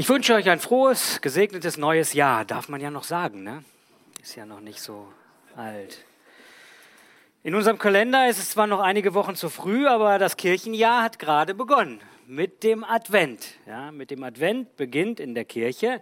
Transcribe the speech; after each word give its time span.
Ich 0.00 0.08
wünsche 0.08 0.32
euch 0.34 0.48
ein 0.48 0.60
frohes, 0.60 1.20
gesegnetes 1.22 1.76
neues 1.76 2.12
Jahr. 2.12 2.44
Darf 2.44 2.68
man 2.68 2.80
ja 2.80 2.88
noch 2.88 3.02
sagen, 3.02 3.42
ne? 3.42 3.64
Ist 4.22 4.36
ja 4.36 4.46
noch 4.46 4.60
nicht 4.60 4.80
so 4.80 5.08
alt. 5.56 6.04
In 7.42 7.56
unserem 7.56 7.78
Kalender 7.78 8.28
ist 8.28 8.38
es 8.38 8.50
zwar 8.50 8.68
noch 8.68 8.78
einige 8.78 9.12
Wochen 9.14 9.34
zu 9.34 9.50
früh, 9.50 9.88
aber 9.88 10.20
das 10.20 10.36
Kirchenjahr 10.36 11.02
hat 11.02 11.18
gerade 11.18 11.52
begonnen 11.52 12.00
mit 12.28 12.62
dem 12.62 12.84
Advent. 12.84 13.56
Ja, 13.66 13.90
mit 13.90 14.12
dem 14.12 14.22
Advent 14.22 14.76
beginnt 14.76 15.18
in 15.18 15.34
der 15.34 15.44
Kirche 15.44 16.00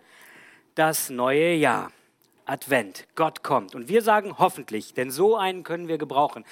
das 0.74 1.08
neue 1.08 1.54
Jahr. 1.54 1.90
Advent, 2.44 3.06
Gott 3.14 3.42
kommt. 3.42 3.74
Und 3.74 3.88
wir 3.88 4.02
sagen 4.02 4.34
hoffentlich, 4.36 4.92
denn 4.92 5.10
so 5.10 5.36
einen 5.36 5.62
können 5.62 5.88
wir 5.88 5.96
gebrauchen. 5.96 6.44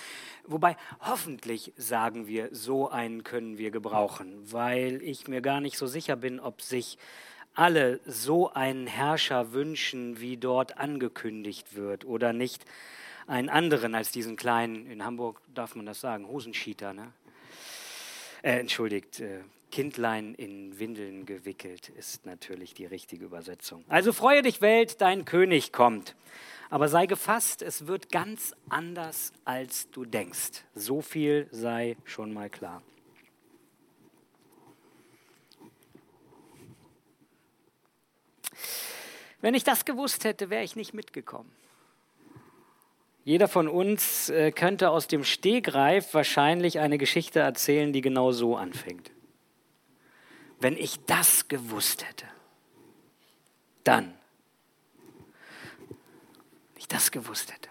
Wobei 0.46 0.78
hoffentlich 1.00 1.74
sagen 1.76 2.26
wir, 2.26 2.48
so 2.52 2.88
einen 2.88 3.22
können 3.22 3.58
wir 3.58 3.70
gebrauchen, 3.70 4.50
weil 4.50 5.02
ich 5.02 5.28
mir 5.28 5.42
gar 5.42 5.60
nicht 5.60 5.76
so 5.76 5.86
sicher 5.86 6.16
bin, 6.16 6.40
ob 6.40 6.62
sich 6.62 6.96
alle 7.54 8.00
so 8.06 8.52
einen 8.52 8.86
Herrscher 8.86 9.52
wünschen, 9.52 10.20
wie 10.20 10.36
dort 10.36 10.78
angekündigt 10.78 11.74
wird, 11.76 12.04
oder 12.04 12.32
nicht 12.32 12.64
einen 13.26 13.48
anderen 13.48 13.94
als 13.94 14.10
diesen 14.10 14.36
kleinen, 14.36 14.90
in 14.90 15.04
Hamburg 15.04 15.40
darf 15.54 15.74
man 15.74 15.86
das 15.86 16.00
sagen, 16.00 16.28
Hosenschieter, 16.28 16.92
ne? 16.92 17.12
Äh, 18.42 18.58
entschuldigt, 18.58 19.20
äh, 19.20 19.40
Kindlein 19.70 20.34
in 20.34 20.78
Windeln 20.78 21.26
gewickelt 21.26 21.88
ist 21.88 22.26
natürlich 22.26 22.74
die 22.74 22.86
richtige 22.86 23.24
Übersetzung. 23.24 23.84
Also 23.88 24.12
freue 24.12 24.42
dich 24.42 24.60
Welt, 24.60 25.00
dein 25.00 25.24
König 25.24 25.72
kommt. 25.72 26.14
Aber 26.70 26.88
sei 26.88 27.06
gefasst, 27.06 27.62
es 27.62 27.86
wird 27.86 28.12
ganz 28.12 28.54
anders, 28.68 29.32
als 29.44 29.90
du 29.90 30.04
denkst. 30.04 30.62
So 30.74 31.00
viel 31.00 31.48
sei 31.50 31.96
schon 32.04 32.32
mal 32.32 32.50
klar. 32.50 32.82
Wenn 39.44 39.52
ich 39.52 39.64
das 39.64 39.84
gewusst 39.84 40.24
hätte, 40.24 40.48
wäre 40.48 40.64
ich 40.64 40.74
nicht 40.74 40.94
mitgekommen. 40.94 41.50
Jeder 43.24 43.48
von 43.48 43.68
uns 43.68 44.30
äh, 44.30 44.52
könnte 44.52 44.88
aus 44.88 45.06
dem 45.06 45.24
Stegreif 45.24 46.14
wahrscheinlich 46.14 46.78
eine 46.78 46.96
Geschichte 46.96 47.40
erzählen, 47.40 47.92
die 47.92 48.00
genau 48.00 48.32
so 48.32 48.56
anfängt 48.56 49.10
wenn 50.64 50.78
ich 50.78 50.98
das 51.04 51.48
gewusst 51.48 52.08
hätte, 52.08 52.24
dann, 53.84 54.14
wenn 55.88 56.78
ich 56.78 56.88
das 56.88 57.10
gewusst 57.10 57.52
hätte. 57.52 57.68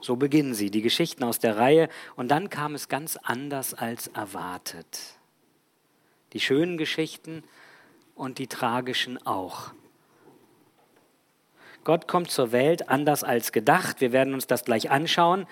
So 0.00 0.16
beginnen 0.16 0.54
sie, 0.54 0.72
die 0.72 0.82
Geschichten 0.82 1.22
aus 1.22 1.38
der 1.38 1.56
Reihe, 1.56 1.88
und 2.16 2.32
dann 2.32 2.50
kam 2.50 2.74
es 2.74 2.88
ganz 2.88 3.16
anders 3.16 3.74
als 3.74 4.08
erwartet. 4.08 5.20
Die 6.32 6.40
schönen 6.40 6.76
Geschichten 6.76 7.44
und 8.16 8.38
die 8.38 8.48
tragischen 8.48 9.24
auch. 9.24 9.72
Gott 11.84 12.08
kommt 12.08 12.30
zur 12.30 12.50
Welt 12.50 12.88
anders 12.88 13.22
als 13.22 13.52
gedacht. 13.52 14.00
Wir 14.00 14.12
werden 14.12 14.34
uns 14.34 14.46
das 14.46 14.64
gleich 14.64 14.90
anschauen. 14.90 15.46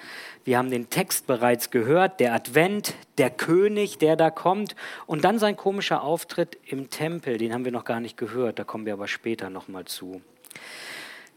Wir 0.44 0.58
haben 0.58 0.70
den 0.70 0.90
Text 0.90 1.26
bereits 1.26 1.70
gehört, 1.70 2.18
der 2.20 2.34
Advent, 2.34 2.94
der 3.18 3.30
König, 3.30 3.98
der 3.98 4.16
da 4.16 4.30
kommt 4.30 4.74
und 5.06 5.24
dann 5.24 5.38
sein 5.38 5.56
komischer 5.56 6.02
Auftritt 6.02 6.58
im 6.66 6.90
Tempel, 6.90 7.38
den 7.38 7.52
haben 7.52 7.64
wir 7.64 7.72
noch 7.72 7.84
gar 7.84 8.00
nicht 8.00 8.16
gehört, 8.16 8.58
da 8.58 8.64
kommen 8.64 8.86
wir 8.86 8.94
aber 8.94 9.08
später 9.08 9.50
nochmal 9.50 9.84
zu. 9.84 10.20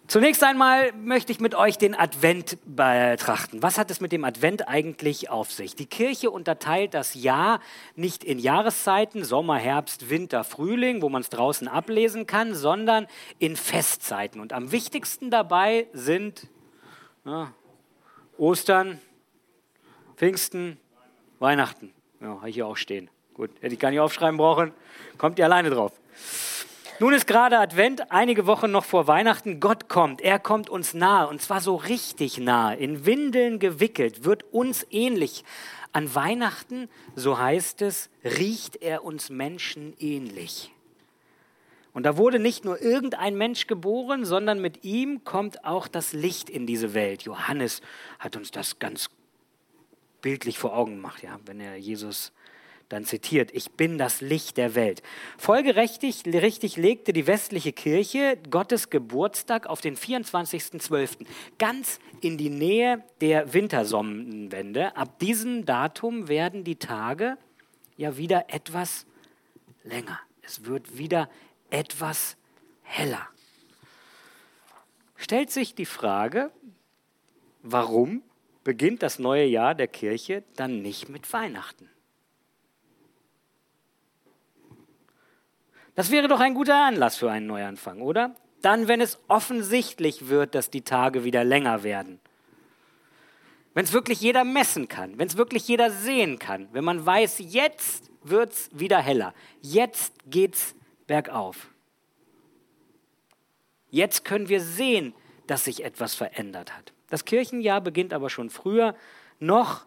Zunächst 0.07 0.43
einmal 0.43 0.91
möchte 0.93 1.31
ich 1.31 1.39
mit 1.39 1.55
euch 1.55 1.79
den 1.79 1.95
Advent 1.95 2.59
betrachten. 2.63 3.63
Was 3.63 3.79
hat 3.79 3.89
es 3.89 4.01
mit 4.01 4.11
dem 4.11 4.23
Advent 4.23 4.67
eigentlich 4.67 5.31
auf 5.31 5.51
sich? 5.51 5.75
Die 5.75 5.87
Kirche 5.87 6.29
unterteilt 6.29 6.93
das 6.93 7.15
Jahr 7.15 7.59
nicht 7.95 8.23
in 8.23 8.37
Jahreszeiten, 8.37 9.23
Sommer, 9.23 9.57
Herbst, 9.57 10.11
Winter, 10.11 10.43
Frühling, 10.43 11.01
wo 11.01 11.09
man 11.09 11.23
es 11.23 11.29
draußen 11.29 11.67
ablesen 11.67 12.27
kann, 12.27 12.53
sondern 12.53 13.07
in 13.39 13.55
Festzeiten. 13.55 14.41
Und 14.41 14.53
am 14.53 14.71
wichtigsten 14.71 15.31
dabei 15.31 15.87
sind 15.91 16.49
ja, 17.25 17.51
Ostern, 18.37 19.01
Pfingsten, 20.17 20.79
Weihnachten. 21.39 21.91
Ja, 22.21 22.27
habe 22.37 22.49
ich 22.49 22.55
hier 22.55 22.67
auch 22.67 22.77
stehen. 22.77 23.09
Gut, 23.33 23.49
hätte 23.59 23.73
ich 23.73 23.79
gar 23.79 23.89
nicht 23.89 23.99
aufschreiben 23.99 24.37
brauchen. 24.37 24.71
Kommt 25.17 25.39
ihr 25.39 25.45
alleine 25.45 25.71
drauf. 25.71 25.93
Nun 26.97 27.13
ist 27.13 27.27
gerade 27.27 27.59
Advent, 27.59 28.09
einige 28.09 28.47
Wochen 28.47 28.71
noch 28.71 28.85
vor 28.85 29.05
Weihnachten. 29.05 29.59
Gott 29.59 29.89
kommt, 29.89 30.21
er 30.21 30.39
kommt 30.39 30.69
uns 30.69 30.93
nahe 30.93 31.27
und 31.27 31.41
zwar 31.41 31.59
so 31.59 31.75
richtig 31.75 32.37
nahe, 32.37 32.77
in 32.77 33.05
Windeln 33.05 33.59
gewickelt, 33.59 34.23
wird 34.23 34.45
uns 34.53 34.87
ähnlich. 34.91 35.43
An 35.91 36.15
Weihnachten, 36.15 36.87
so 37.13 37.37
heißt 37.37 37.81
es, 37.81 38.09
riecht 38.23 38.77
er 38.77 39.03
uns 39.03 39.29
Menschen 39.29 39.93
ähnlich. 39.99 40.71
Und 41.91 42.03
da 42.03 42.15
wurde 42.15 42.39
nicht 42.39 42.63
nur 42.63 42.81
irgendein 42.81 43.35
Mensch 43.35 43.67
geboren, 43.67 44.23
sondern 44.23 44.61
mit 44.61 44.85
ihm 44.85 45.25
kommt 45.25 45.65
auch 45.65 45.89
das 45.89 46.13
Licht 46.13 46.49
in 46.49 46.65
diese 46.65 46.93
Welt. 46.93 47.23
Johannes 47.23 47.81
hat 48.19 48.37
uns 48.37 48.51
das 48.51 48.79
ganz 48.79 49.09
bildlich 50.21 50.57
vor 50.57 50.73
Augen 50.73 50.95
gemacht, 50.95 51.23
ja, 51.23 51.39
wenn 51.45 51.59
er 51.59 51.75
Jesus 51.75 52.31
dann 52.89 53.05
zitiert, 53.05 53.51
ich 53.53 53.71
bin 53.71 53.97
das 53.97 54.21
Licht 54.21 54.57
der 54.57 54.75
Welt. 54.75 55.01
Folgerechtig 55.37 56.23
richtig 56.25 56.77
legte 56.77 57.13
die 57.13 57.27
westliche 57.27 57.73
Kirche 57.73 58.37
Gottes 58.49 58.89
Geburtstag 58.89 59.67
auf 59.67 59.81
den 59.81 59.97
24.12., 59.97 61.25
ganz 61.57 61.99
in 62.21 62.37
die 62.37 62.49
Nähe 62.49 63.03
der 63.21 63.53
Wintersonnenwende. 63.53 64.95
Ab 64.95 65.19
diesem 65.19 65.65
Datum 65.65 66.27
werden 66.27 66.63
die 66.63 66.77
Tage 66.77 67.37
ja 67.97 68.17
wieder 68.17 68.45
etwas 68.49 69.05
länger. 69.83 70.19
Es 70.41 70.65
wird 70.65 70.97
wieder 70.97 71.29
etwas 71.69 72.37
heller. 72.83 73.27
Stellt 75.15 75.49
sich 75.49 75.73
die 75.73 75.85
Frage, 75.85 76.51
warum 77.63 78.21
beginnt 78.63 79.01
das 79.01 79.17
neue 79.17 79.45
Jahr 79.45 79.73
der 79.73 79.87
Kirche 79.87 80.43
dann 80.55 80.81
nicht 80.81 81.09
mit 81.09 81.31
Weihnachten? 81.33 81.89
Das 85.95 86.11
wäre 86.11 86.27
doch 86.27 86.41
ein 86.41 86.53
guter 86.53 86.85
Anlass 86.85 87.15
für 87.15 87.31
einen 87.31 87.47
Neuanfang, 87.47 88.01
oder? 88.01 88.35
Dann, 88.61 88.87
wenn 88.87 89.01
es 89.01 89.19
offensichtlich 89.27 90.27
wird, 90.27 90.55
dass 90.55 90.69
die 90.69 90.81
Tage 90.81 91.23
wieder 91.23 91.43
länger 91.43 91.83
werden. 91.83 92.19
Wenn 93.73 93.85
es 93.85 93.93
wirklich 93.93 94.21
jeder 94.21 94.43
messen 94.43 94.87
kann, 94.87 95.17
wenn 95.17 95.27
es 95.27 95.37
wirklich 95.37 95.67
jeder 95.67 95.91
sehen 95.91 96.39
kann, 96.39 96.67
wenn 96.71 96.83
man 96.83 97.05
weiß, 97.05 97.39
jetzt 97.39 98.09
wird 98.23 98.53
es 98.53 98.69
wieder 98.73 98.99
heller, 98.99 99.33
jetzt 99.61 100.13
geht 100.29 100.55
es 100.55 100.75
bergauf. 101.07 101.67
Jetzt 103.89 104.25
können 104.25 104.49
wir 104.49 104.61
sehen, 104.61 105.13
dass 105.47 105.65
sich 105.65 105.83
etwas 105.83 106.15
verändert 106.15 106.75
hat. 106.75 106.93
Das 107.09 107.25
Kirchenjahr 107.25 107.81
beginnt 107.81 108.13
aber 108.13 108.29
schon 108.29 108.49
früher, 108.49 108.95
noch 109.39 109.85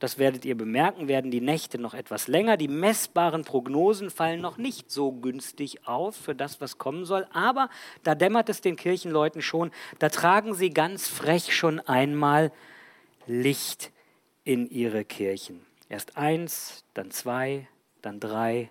das 0.00 0.18
werdet 0.18 0.44
ihr 0.44 0.56
bemerken, 0.56 1.08
werden 1.08 1.30
die 1.30 1.40
Nächte 1.40 1.78
noch 1.78 1.94
etwas 1.94 2.26
länger. 2.26 2.56
Die 2.56 2.68
messbaren 2.68 3.44
Prognosen 3.44 4.10
fallen 4.10 4.40
noch 4.40 4.58
nicht 4.58 4.90
so 4.90 5.12
günstig 5.12 5.86
auf 5.86 6.16
für 6.16 6.34
das, 6.34 6.60
was 6.60 6.78
kommen 6.78 7.04
soll. 7.04 7.26
Aber 7.32 7.70
da 8.02 8.14
dämmert 8.14 8.48
es 8.48 8.60
den 8.60 8.76
Kirchenleuten 8.76 9.40
schon, 9.40 9.70
da 10.00 10.08
tragen 10.08 10.54
sie 10.54 10.70
ganz 10.70 11.08
frech 11.08 11.54
schon 11.54 11.80
einmal 11.80 12.52
Licht 13.26 13.92
in 14.42 14.68
ihre 14.68 15.04
Kirchen. 15.04 15.64
Erst 15.88 16.16
eins, 16.16 16.84
dann 16.94 17.10
zwei, 17.10 17.68
dann 18.02 18.18
drei, 18.18 18.70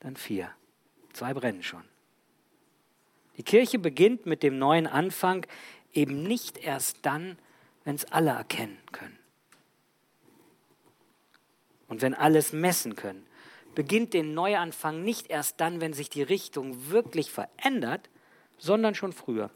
dann 0.00 0.16
vier. 0.16 0.50
Zwei 1.12 1.34
brennen 1.34 1.62
schon. 1.62 1.84
Die 3.36 3.42
Kirche 3.42 3.78
beginnt 3.78 4.26
mit 4.26 4.42
dem 4.42 4.58
neuen 4.58 4.86
Anfang 4.86 5.44
eben 5.92 6.22
nicht 6.22 6.56
erst 6.58 6.98
dann, 7.02 7.36
wenn 7.84 7.96
es 7.96 8.10
alle 8.12 8.30
erkennen 8.30 8.78
können 8.92 9.21
und 11.92 12.00
wenn 12.00 12.14
alles 12.14 12.54
messen 12.54 12.96
können, 12.96 13.26
beginnt 13.74 14.14
den 14.14 14.32
Neuanfang 14.32 15.04
nicht 15.04 15.28
erst 15.28 15.60
dann, 15.60 15.82
wenn 15.82 15.92
sich 15.92 16.08
die 16.08 16.22
Richtung 16.22 16.88
wirklich 16.88 17.30
verändert, 17.30 18.08
sondern 18.56 18.94
schon 18.94 19.12
früher. 19.12 19.50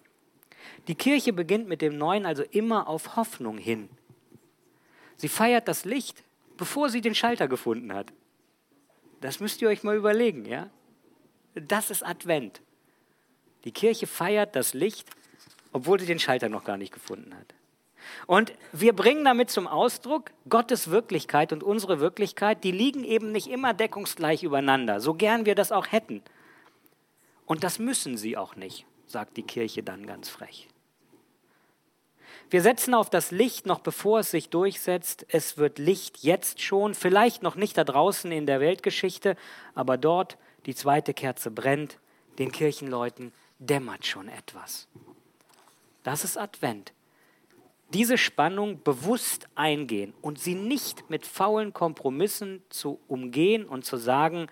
Die 0.87 0.97
Kirche 0.97 1.33
beginnt 1.33 1.67
mit 1.67 1.81
dem 1.81 1.97
Neuen 1.97 2.27
also 2.27 2.43
immer 2.43 2.89
auf 2.89 3.17
Hoffnung 3.17 3.57
hin. 3.57 3.89
Sie 5.17 5.31
feiert 5.31 5.67
das 5.67 5.87
Licht, 5.87 6.25
bevor 6.59 6.91
sie 6.91 7.01
den 7.01 7.15
Schalter 7.15 7.49
gefunden 7.49 7.95
hat. 7.95 8.13
Das 9.23 9.41
müsst 9.41 9.63
ihr 9.63 9.69
euch 9.69 9.83
mal 9.83 9.97
überlegen, 9.97 10.45
ja? 10.45 10.69
Das 11.55 11.91
ist 11.91 12.05
Advent. 12.05 12.61
Die 13.65 13.73
Kirche 13.73 14.07
feiert 14.07 14.57
das 14.57 14.75
Licht, 14.75 15.09
obwohl 15.73 15.99
sie 15.99 16.07
den 16.07 16.19
Schalter 16.19 16.51
noch 16.51 16.65
gar 16.65 16.77
nicht 16.77 16.93
gefunden 16.93 17.35
hat. 17.35 17.55
Und 18.27 18.53
wir 18.73 18.95
bringen 18.95 19.25
damit 19.25 19.51
zum 19.51 19.67
Ausdruck, 19.67 20.31
Gottes 20.49 20.91
Wirklichkeit 20.91 21.53
und 21.53 21.63
unsere 21.63 22.01
Wirklichkeit, 22.01 22.65
die 22.65 22.73
liegen 22.73 23.05
eben 23.05 23.33
nicht 23.33 23.47
immer 23.47 23.75
deckungsgleich 23.75 24.43
übereinander, 24.43 25.01
so 25.01 25.15
gern 25.15 25.47
wir 25.47 25.55
das 25.55 25.73
auch 25.73 25.93
hätten. 25.93 26.23
Und 27.47 27.65
das 27.65 27.79
müssen 27.79 28.17
sie 28.17 28.37
auch 28.37 28.57
nicht, 28.57 28.87
sagt 29.07 29.37
die 29.37 29.43
Kirche 29.43 29.83
dann 29.83 30.07
ganz 30.07 30.29
frech. 30.29 30.69
Wir 32.49 32.63
setzen 32.63 32.95
auf 32.95 33.11
das 33.11 33.33
Licht 33.33 33.67
noch 33.67 33.81
bevor 33.81 34.21
es 34.21 34.31
sich 34.31 34.51
durchsetzt. 34.51 35.27
Es 35.29 35.59
wird 35.59 35.79
Licht 35.79 36.19
jetzt 36.19 36.63
schon, 36.63 36.95
vielleicht 36.95 37.43
noch 37.43 37.57
nicht 37.57 37.77
da 37.77 37.85
draußen 37.85 38.31
in 38.31 38.47
der 38.47 38.61
Weltgeschichte, 38.61 39.37
aber 39.75 39.97
dort 39.97 40.39
die 40.67 40.75
zweite 40.75 41.13
Kerze 41.13 41.51
brennt, 41.51 41.99
den 42.39 42.53
Kirchenleuten 42.53 43.33
dämmert 43.59 44.07
schon 44.07 44.29
etwas. 44.29 44.87
Das 46.03 46.23
ist 46.23 46.37
Advent. 46.37 46.93
Diese 47.93 48.19
Spannung 48.19 48.83
bewusst 48.83 49.49
eingehen 49.55 50.13
und 50.21 50.39
sie 50.39 50.55
nicht 50.55 51.09
mit 51.09 51.25
faulen 51.25 51.73
Kompromissen 51.73 52.63
zu 52.69 52.99
umgehen 53.07 53.65
und 53.65 53.85
zu 53.85 53.97
sagen, 53.97 54.49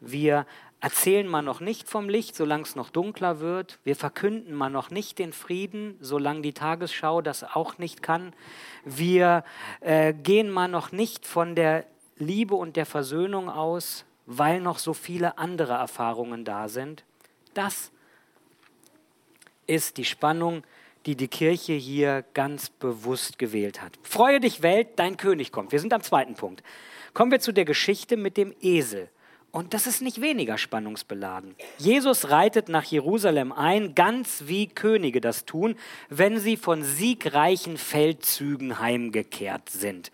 wir 0.00 0.46
erzählen 0.80 1.26
mal 1.26 1.42
noch 1.42 1.60
nicht 1.60 1.88
vom 1.88 2.08
Licht, 2.08 2.34
solange 2.34 2.62
es 2.62 2.74
noch 2.74 2.90
dunkler 2.90 3.40
wird. 3.40 3.78
Wir 3.84 3.96
verkünden 3.96 4.54
mal 4.54 4.70
noch 4.70 4.90
nicht 4.90 5.18
den 5.18 5.32
Frieden, 5.32 5.98
solange 6.00 6.40
die 6.40 6.54
Tagesschau 6.54 7.20
das 7.20 7.44
auch 7.44 7.78
nicht 7.78 8.02
kann. 8.02 8.32
Wir 8.84 9.44
äh, 9.80 10.14
gehen 10.14 10.50
mal 10.50 10.68
noch 10.68 10.90
nicht 10.90 11.26
von 11.26 11.54
der 11.54 11.84
Liebe 12.16 12.54
und 12.54 12.76
der 12.76 12.86
Versöhnung 12.86 13.50
aus, 13.50 14.04
weil 14.26 14.60
noch 14.60 14.78
so 14.78 14.94
viele 14.94 15.38
andere 15.38 15.74
Erfahrungen 15.74 16.44
da 16.44 16.68
sind. 16.68 17.04
Das 17.52 17.90
ist 19.66 19.98
die 19.98 20.04
Spannung, 20.04 20.62
die 21.06 21.16
die 21.16 21.28
Kirche 21.28 21.72
hier 21.72 22.24
ganz 22.34 22.70
bewusst 22.70 23.38
gewählt 23.38 23.80
hat. 23.80 23.92
Freue 24.02 24.40
dich 24.40 24.62
Welt, 24.62 24.88
dein 24.96 25.16
König 25.16 25.52
kommt. 25.52 25.72
Wir 25.72 25.80
sind 25.80 25.92
am 25.92 26.02
zweiten 26.02 26.34
Punkt. 26.34 26.62
Kommen 27.14 27.32
wir 27.32 27.40
zu 27.40 27.52
der 27.52 27.64
Geschichte 27.64 28.16
mit 28.16 28.36
dem 28.36 28.54
Esel. 28.60 29.08
Und 29.52 29.74
das 29.74 29.88
ist 29.88 30.00
nicht 30.00 30.20
weniger 30.20 30.58
spannungsbeladen. 30.58 31.56
Jesus 31.78 32.30
reitet 32.30 32.68
nach 32.68 32.84
Jerusalem 32.84 33.50
ein, 33.50 33.96
ganz 33.96 34.44
wie 34.46 34.68
Könige 34.68 35.20
das 35.20 35.44
tun, 35.44 35.74
wenn 36.08 36.38
sie 36.38 36.56
von 36.56 36.84
siegreichen 36.84 37.76
Feldzügen 37.76 38.78
heimgekehrt 38.78 39.68
sind. 39.68 40.12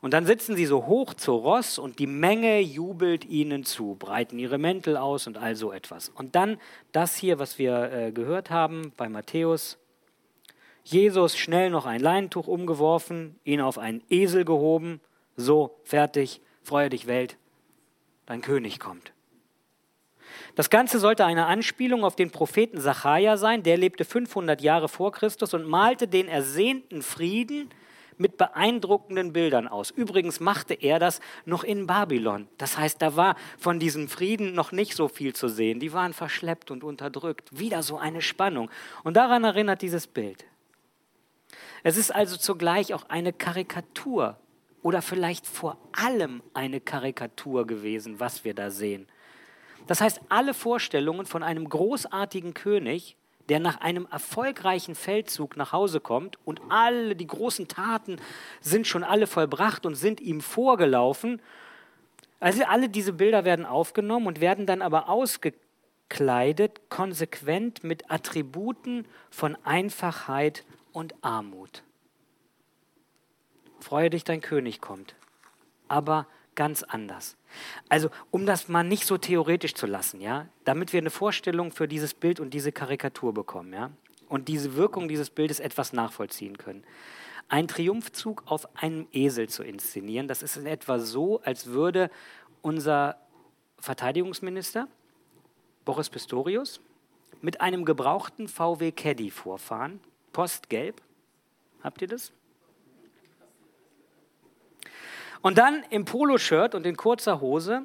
Und 0.00 0.14
dann 0.14 0.24
sitzen 0.24 0.56
sie 0.56 0.64
so 0.64 0.86
hoch 0.86 1.12
zu 1.12 1.34
Ross 1.34 1.78
und 1.78 1.98
die 1.98 2.06
Menge 2.06 2.60
jubelt 2.60 3.26
ihnen 3.26 3.64
zu, 3.64 3.96
breiten 3.98 4.38
ihre 4.38 4.56
Mäntel 4.56 4.96
aus 4.96 5.26
und 5.26 5.36
all 5.36 5.56
so 5.56 5.72
etwas. 5.72 6.08
Und 6.08 6.34
dann 6.34 6.58
das 6.92 7.16
hier, 7.16 7.38
was 7.38 7.58
wir 7.58 7.92
äh, 7.92 8.12
gehört 8.12 8.48
haben 8.48 8.92
bei 8.96 9.10
Matthäus. 9.10 9.76
Jesus 10.84 11.36
schnell 11.36 11.70
noch 11.70 11.86
ein 11.86 12.00
Leintuch 12.00 12.46
umgeworfen, 12.46 13.38
ihn 13.44 13.60
auf 13.60 13.78
einen 13.78 14.02
Esel 14.08 14.44
gehoben. 14.44 15.00
So, 15.36 15.78
fertig, 15.84 16.40
freue 16.62 16.90
dich 16.90 17.06
Welt, 17.06 17.36
dein 18.26 18.40
König 18.40 18.80
kommt. 18.80 19.12
Das 20.54 20.70
Ganze 20.70 20.98
sollte 20.98 21.24
eine 21.24 21.46
Anspielung 21.46 22.04
auf 22.04 22.16
den 22.16 22.30
Propheten 22.30 22.80
Sacharja 22.80 23.36
sein, 23.36 23.62
der 23.62 23.76
lebte 23.76 24.04
500 24.04 24.60
Jahre 24.60 24.88
vor 24.88 25.12
Christus 25.12 25.54
und 25.54 25.66
malte 25.66 26.08
den 26.08 26.28
ersehnten 26.28 27.02
Frieden 27.02 27.70
mit 28.20 28.36
beeindruckenden 28.36 29.32
Bildern 29.32 29.66
aus. 29.66 29.90
Übrigens 29.90 30.40
machte 30.40 30.74
er 30.74 30.98
das 30.98 31.20
noch 31.46 31.64
in 31.64 31.86
Babylon. 31.86 32.48
Das 32.58 32.76
heißt, 32.76 33.00
da 33.00 33.16
war 33.16 33.34
von 33.58 33.78
diesem 33.78 34.08
Frieden 34.08 34.54
noch 34.54 34.72
nicht 34.72 34.94
so 34.94 35.08
viel 35.08 35.34
zu 35.34 35.48
sehen. 35.48 35.80
Die 35.80 35.94
waren 35.94 36.12
verschleppt 36.12 36.70
und 36.70 36.84
unterdrückt. 36.84 37.48
Wieder 37.58 37.82
so 37.82 37.96
eine 37.96 38.20
Spannung. 38.20 38.70
Und 39.04 39.16
daran 39.16 39.44
erinnert 39.44 39.80
dieses 39.80 40.06
Bild. 40.06 40.44
Es 41.82 41.96
ist 41.96 42.14
also 42.14 42.36
zugleich 42.36 42.94
auch 42.94 43.08
eine 43.08 43.32
Karikatur 43.32 44.38
oder 44.82 45.02
vielleicht 45.02 45.46
vor 45.46 45.76
allem 45.92 46.42
eine 46.54 46.80
Karikatur 46.80 47.66
gewesen, 47.66 48.20
was 48.20 48.44
wir 48.44 48.54
da 48.54 48.70
sehen. 48.70 49.06
Das 49.86 50.00
heißt, 50.00 50.20
alle 50.28 50.54
Vorstellungen 50.54 51.26
von 51.26 51.42
einem 51.42 51.68
großartigen 51.68 52.54
König 52.54 53.16
der 53.50 53.58
nach 53.58 53.80
einem 53.80 54.06
erfolgreichen 54.10 54.94
Feldzug 54.94 55.56
nach 55.56 55.72
Hause 55.72 55.98
kommt 56.00 56.38
und 56.44 56.60
alle 56.68 57.16
die 57.16 57.26
großen 57.26 57.66
Taten 57.66 58.16
sind 58.60 58.86
schon 58.86 59.02
alle 59.02 59.26
vollbracht 59.26 59.84
und 59.84 59.96
sind 59.96 60.20
ihm 60.20 60.40
vorgelaufen. 60.40 61.42
Also 62.38 62.62
alle 62.64 62.88
diese 62.88 63.12
Bilder 63.12 63.44
werden 63.44 63.66
aufgenommen 63.66 64.28
und 64.28 64.40
werden 64.40 64.66
dann 64.66 64.82
aber 64.82 65.08
ausgekleidet, 65.08 66.90
konsequent 66.90 67.82
mit 67.82 68.08
Attributen 68.08 69.04
von 69.30 69.56
Einfachheit 69.64 70.64
und 70.92 71.14
Armut. 71.22 71.82
Freue 73.80 74.10
dich, 74.10 74.24
dein 74.24 74.40
König 74.40 74.80
kommt. 74.80 75.14
Aber 75.88 76.26
ganz 76.54 76.82
anders. 76.82 77.36
Also, 77.88 78.10
um 78.30 78.46
das 78.46 78.68
mal 78.68 78.84
nicht 78.84 79.06
so 79.06 79.16
theoretisch 79.18 79.74
zu 79.74 79.86
lassen, 79.86 80.20
ja, 80.20 80.46
damit 80.64 80.92
wir 80.92 81.00
eine 81.00 81.10
Vorstellung 81.10 81.72
für 81.72 81.88
dieses 81.88 82.14
Bild 82.14 82.38
und 82.40 82.52
diese 82.52 82.72
Karikatur 82.72 83.32
bekommen, 83.32 83.72
ja, 83.72 83.90
und 84.28 84.48
diese 84.48 84.76
Wirkung 84.76 85.08
dieses 85.08 85.30
Bildes 85.30 85.58
etwas 85.58 85.92
nachvollziehen 85.92 86.58
können. 86.58 86.84
Ein 87.48 87.66
Triumphzug 87.66 88.44
auf 88.46 88.68
einem 88.76 89.08
Esel 89.12 89.48
zu 89.48 89.64
inszenieren, 89.64 90.28
das 90.28 90.42
ist 90.42 90.56
in 90.56 90.66
etwa 90.66 90.98
so, 90.98 91.40
als 91.40 91.66
würde 91.66 92.10
unser 92.62 93.16
Verteidigungsminister 93.78 94.86
Boris 95.84 96.10
Pistorius 96.10 96.80
mit 97.40 97.60
einem 97.60 97.84
gebrauchten 97.84 98.46
VW 98.46 98.92
Caddy 98.92 99.30
vorfahren, 99.30 100.00
postgelb. 100.32 101.00
Habt 101.82 102.02
ihr 102.02 102.08
das? 102.08 102.32
Und 105.42 105.58
dann 105.58 105.84
im 105.90 106.04
Poloshirt 106.04 106.74
und 106.74 106.84
in 106.86 106.96
kurzer 106.96 107.40
Hose 107.40 107.82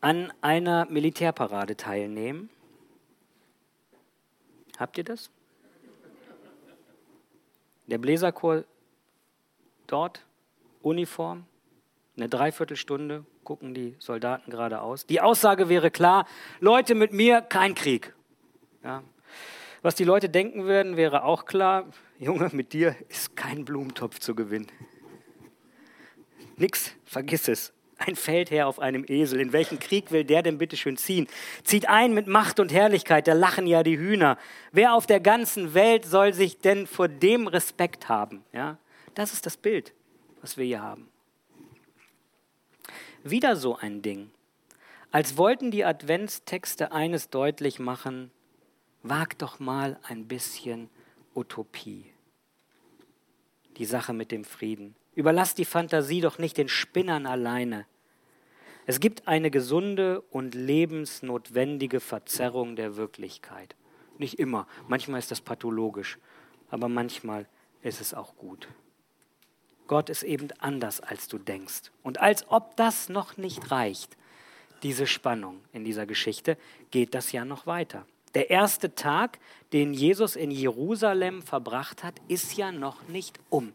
an 0.00 0.32
einer 0.40 0.86
Militärparade 0.86 1.76
teilnehmen. 1.76 2.50
Habt 4.78 4.98
ihr 4.98 5.04
das? 5.04 5.30
Der 7.86 7.98
Bläserchor 7.98 8.64
dort, 9.86 10.24
Uniform, 10.82 11.44
eine 12.16 12.28
Dreiviertelstunde 12.28 13.24
gucken 13.44 13.74
die 13.74 13.96
Soldaten 13.98 14.50
geradeaus. 14.50 15.06
Die 15.06 15.20
Aussage 15.20 15.68
wäre 15.68 15.90
klar, 15.90 16.26
Leute 16.60 16.94
mit 16.94 17.12
mir, 17.12 17.40
kein 17.40 17.74
Krieg. 17.74 18.14
Ja. 18.82 19.02
Was 19.82 19.94
die 19.94 20.04
Leute 20.04 20.28
denken 20.28 20.64
würden, 20.64 20.96
wäre 20.96 21.24
auch 21.24 21.46
klar, 21.46 21.86
Junge, 22.18 22.50
mit 22.52 22.72
dir 22.74 22.94
ist 23.08 23.34
kein 23.34 23.64
Blumentopf 23.64 24.18
zu 24.18 24.34
gewinnen. 24.34 24.66
Nix, 26.56 26.92
vergiss 27.04 27.48
es. 27.48 27.72
Ein 27.96 28.16
Feldherr 28.16 28.66
auf 28.66 28.78
einem 28.78 29.04
Esel. 29.06 29.40
In 29.40 29.52
welchen 29.52 29.78
Krieg 29.78 30.10
will 30.10 30.24
der 30.24 30.42
denn 30.42 30.58
bitte 30.58 30.76
schön 30.76 30.96
ziehen? 30.96 31.26
Zieht 31.64 31.88
ein 31.88 32.12
mit 32.14 32.26
Macht 32.26 32.60
und 32.60 32.72
Herrlichkeit, 32.72 33.26
da 33.26 33.32
lachen 33.32 33.66
ja 33.66 33.82
die 33.82 33.98
Hühner. 33.98 34.38
Wer 34.72 34.94
auf 34.94 35.06
der 35.06 35.20
ganzen 35.20 35.74
Welt 35.74 36.04
soll 36.04 36.32
sich 36.34 36.58
denn 36.58 36.86
vor 36.86 37.08
dem 37.08 37.46
Respekt 37.46 38.08
haben? 38.08 38.44
Ja? 38.52 38.78
Das 39.14 39.32
ist 39.32 39.44
das 39.46 39.56
Bild, 39.56 39.94
was 40.40 40.56
wir 40.56 40.64
hier 40.64 40.82
haben. 40.82 41.08
Wieder 43.22 43.56
so 43.56 43.76
ein 43.76 44.02
Ding. 44.02 44.30
Als 45.10 45.36
wollten 45.36 45.70
die 45.70 45.84
Adventstexte 45.84 46.92
eines 46.92 47.30
deutlich 47.30 47.78
machen, 47.78 48.30
wag 49.02 49.38
doch 49.38 49.58
mal 49.58 49.98
ein 50.02 50.26
bisschen 50.26 50.88
Utopie. 51.34 52.06
Die 53.76 53.84
Sache 53.84 54.12
mit 54.12 54.30
dem 54.30 54.44
Frieden. 54.44 54.94
Überlass 55.14 55.54
die 55.54 55.64
Fantasie 55.64 56.20
doch 56.20 56.38
nicht 56.38 56.56
den 56.56 56.68
Spinnern 56.68 57.26
alleine. 57.26 57.86
Es 58.86 59.00
gibt 59.00 59.28
eine 59.28 59.50
gesunde 59.50 60.20
und 60.20 60.54
lebensnotwendige 60.54 62.00
Verzerrung 62.00 62.76
der 62.76 62.96
Wirklichkeit. 62.96 63.76
Nicht 64.18 64.38
immer, 64.38 64.66
manchmal 64.88 65.18
ist 65.18 65.30
das 65.30 65.40
pathologisch, 65.40 66.18
aber 66.70 66.88
manchmal 66.88 67.46
ist 67.82 68.00
es 68.00 68.14
auch 68.14 68.36
gut. 68.36 68.68
Gott 69.86 70.08
ist 70.08 70.22
eben 70.22 70.48
anders, 70.58 71.00
als 71.00 71.26
du 71.28 71.38
denkst. 71.38 71.90
Und 72.02 72.20
als 72.20 72.48
ob 72.48 72.76
das 72.76 73.08
noch 73.08 73.36
nicht 73.36 73.70
reicht, 73.70 74.16
diese 74.82 75.06
Spannung 75.06 75.60
in 75.72 75.84
dieser 75.84 76.06
Geschichte, 76.06 76.56
geht 76.90 77.14
das 77.14 77.32
ja 77.32 77.44
noch 77.44 77.66
weiter. 77.66 78.06
Der 78.34 78.50
erste 78.50 78.94
Tag, 78.94 79.38
den 79.72 79.92
Jesus 79.92 80.36
in 80.36 80.50
Jerusalem 80.50 81.42
verbracht 81.42 82.04
hat, 82.04 82.14
ist 82.28 82.56
ja 82.56 82.70
noch 82.70 83.08
nicht 83.08 83.38
um. 83.48 83.72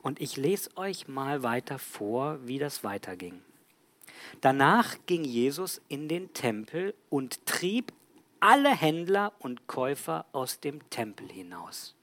Und 0.00 0.20
ich 0.20 0.36
lese 0.36 0.76
euch 0.76 1.08
mal 1.08 1.42
weiter 1.42 1.78
vor, 1.78 2.38
wie 2.44 2.58
das 2.58 2.84
weiterging. 2.84 3.42
Danach 4.40 4.96
ging 5.06 5.24
Jesus 5.24 5.80
in 5.88 6.08
den 6.08 6.32
Tempel 6.32 6.94
und 7.10 7.44
trieb 7.46 7.92
alle 8.40 8.74
Händler 8.74 9.32
und 9.38 9.66
Käufer 9.68 10.26
aus 10.32 10.58
dem 10.58 10.88
Tempel 10.90 11.28
hinaus. 11.28 11.94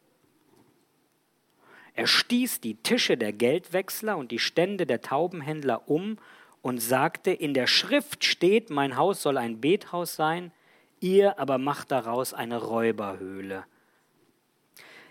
Er 1.96 2.08
stieß 2.08 2.62
die 2.62 2.76
Tische 2.76 3.18
der 3.18 3.34
Geldwechsler 3.34 4.16
und 4.16 4.32
die 4.32 4.40
Stände 4.40 4.86
der 4.86 5.02
Taubenhändler 5.02 5.90
um 5.90 6.18
und 6.62 6.80
sagte, 6.80 7.32
in 7.32 7.54
der 7.54 7.68
Schrift 7.68 8.24
steht, 8.24 8.70
mein 8.70 8.96
Haus 8.96 9.22
soll 9.22 9.38
ein 9.38 9.60
Bethaus 9.60 10.16
sein, 10.16 10.54
ihr 11.02 11.40
aber 11.40 11.58
macht 11.58 11.92
daraus 11.92 12.34
eine 12.34 12.58
Räuberhöhle. 12.58 13.66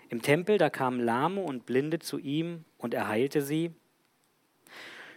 Im 0.09 0.21
Tempel, 0.21 0.57
da 0.57 0.69
kamen 0.69 0.99
Lahme 0.99 1.41
und 1.41 1.65
Blinde 1.65 1.99
zu 1.99 2.17
ihm 2.17 2.65
und 2.77 2.93
er 2.93 3.07
heilte 3.07 3.41
sie. 3.41 3.71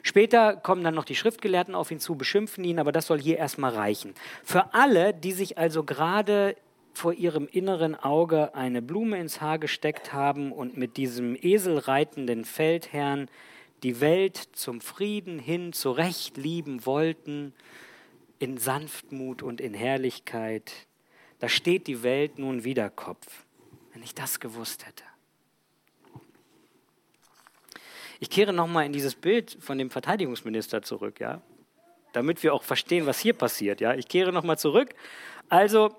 Später 0.02 0.56
kommen 0.56 0.82
dann 0.82 0.94
noch 0.94 1.04
die 1.04 1.14
Schriftgelehrten 1.14 1.74
auf 1.74 1.90
ihn 1.90 2.00
zu, 2.00 2.16
beschimpfen 2.16 2.64
ihn, 2.64 2.78
aber 2.78 2.92
das 2.92 3.06
soll 3.06 3.20
hier 3.20 3.38
erstmal 3.38 3.72
reichen. 3.72 4.14
Für 4.42 4.74
alle, 4.74 5.14
die 5.14 5.32
sich 5.32 5.58
also 5.58 5.84
gerade 5.84 6.56
vor 6.92 7.14
ihrem 7.14 7.48
inneren 7.50 7.94
Auge 7.94 8.54
eine 8.54 8.82
Blume 8.82 9.18
ins 9.18 9.40
Haar 9.40 9.58
gesteckt 9.58 10.12
haben 10.12 10.52
und 10.52 10.76
mit 10.76 10.96
diesem 10.96 11.36
eselreitenden 11.40 12.44
Feldherrn 12.44 13.28
die 13.82 14.00
Welt 14.00 14.36
zum 14.52 14.80
Frieden 14.80 15.38
hin 15.38 15.72
zurecht 15.72 16.36
lieben 16.36 16.84
wollten, 16.84 17.54
in 18.42 18.58
Sanftmut 18.58 19.40
und 19.44 19.60
in 19.60 19.72
Herrlichkeit. 19.72 20.72
Da 21.38 21.48
steht 21.48 21.86
die 21.86 22.02
Welt 22.02 22.40
nun 22.40 22.64
wieder 22.64 22.90
Kopf, 22.90 23.44
wenn 23.92 24.02
ich 24.02 24.16
das 24.16 24.40
gewusst 24.40 24.84
hätte. 24.84 25.04
Ich 28.18 28.30
kehre 28.30 28.52
nochmal 28.52 28.84
in 28.84 28.92
dieses 28.92 29.14
Bild 29.14 29.56
von 29.60 29.78
dem 29.78 29.90
Verteidigungsminister 29.90 30.82
zurück, 30.82 31.20
ja, 31.20 31.40
damit 32.14 32.42
wir 32.42 32.52
auch 32.52 32.64
verstehen, 32.64 33.06
was 33.06 33.20
hier 33.20 33.32
passiert. 33.32 33.80
Ja. 33.80 33.94
Ich 33.94 34.08
kehre 34.08 34.32
nochmal 34.32 34.58
zurück. 34.58 34.92
Also, 35.48 35.94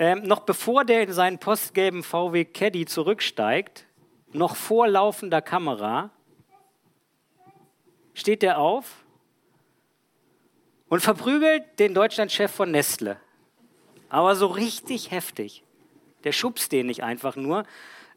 ähm, 0.00 0.24
noch 0.24 0.40
bevor 0.40 0.84
der 0.84 1.04
in 1.04 1.12
seinen 1.12 1.38
postgelben 1.38 2.02
VW 2.02 2.46
Caddy 2.46 2.86
zurücksteigt, 2.86 3.86
noch 4.32 4.56
vor 4.56 4.88
laufender 4.88 5.40
Kamera, 5.40 6.10
steht 8.12 8.42
er 8.42 8.58
auf 8.58 9.05
und 10.88 11.00
verprügelt 11.00 11.64
den 11.78 11.94
Deutschlandchef 11.94 12.50
von 12.50 12.70
Nestle. 12.70 13.16
Aber 14.08 14.36
so 14.36 14.46
richtig 14.46 15.10
heftig. 15.10 15.64
Der 16.24 16.32
schubst 16.32 16.72
den 16.72 16.86
nicht 16.86 17.02
einfach 17.02 17.36
nur, 17.36 17.64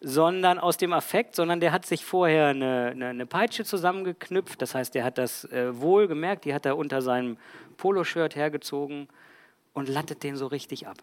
sondern 0.01 0.59
aus 0.59 0.77
dem 0.77 0.93
Affekt, 0.93 1.35
sondern 1.35 1.59
der 1.59 1.71
hat 1.71 1.85
sich 1.85 2.05
vorher 2.05 2.47
eine, 2.47 2.91
eine, 2.91 3.07
eine 3.07 3.25
Peitsche 3.25 3.65
zusammengeknüpft. 3.65 4.61
Das 4.61 4.73
heißt, 4.75 4.95
der 4.95 5.03
hat 5.03 5.17
das 5.17 5.45
äh, 5.45 5.79
wohl 5.79 6.07
gemerkt, 6.07 6.45
die 6.45 6.53
hat 6.53 6.65
er 6.65 6.77
unter 6.77 7.01
seinem 7.01 7.37
Poloshirt 7.77 8.35
hergezogen 8.35 9.09
und 9.73 9.89
lattet 9.89 10.23
den 10.23 10.35
so 10.35 10.47
richtig 10.47 10.87
ab. 10.87 10.97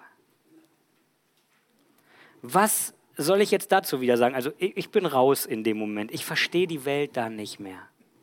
Was 2.42 2.94
soll 3.16 3.40
ich 3.40 3.50
jetzt 3.50 3.72
dazu 3.72 4.00
wieder 4.00 4.16
sagen? 4.16 4.34
Also 4.34 4.52
ich, 4.58 4.76
ich 4.76 4.90
bin 4.90 5.04
raus 5.04 5.46
in 5.46 5.64
dem 5.64 5.78
Moment. 5.78 6.12
Ich 6.12 6.24
verstehe 6.24 6.66
die 6.66 6.84
Welt 6.84 7.16
da 7.16 7.28
nicht 7.28 7.60
mehr. 7.60 7.78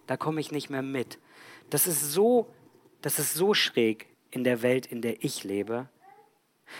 Da 0.07 0.17
komme 0.17 0.39
ich 0.39 0.51
nicht 0.51 0.69
mehr 0.69 0.81
mit. 0.81 1.19
Das 1.69 1.87
ist 1.87 2.13
so 2.13 2.47
das 3.03 3.19
ist 3.19 3.33
so 3.33 3.53
schräg 3.53 4.07
in 4.31 4.43
der 4.43 4.61
Welt, 4.61 4.85
in 4.85 5.01
der 5.01 5.23
ich 5.23 5.43
lebe. 5.43 5.87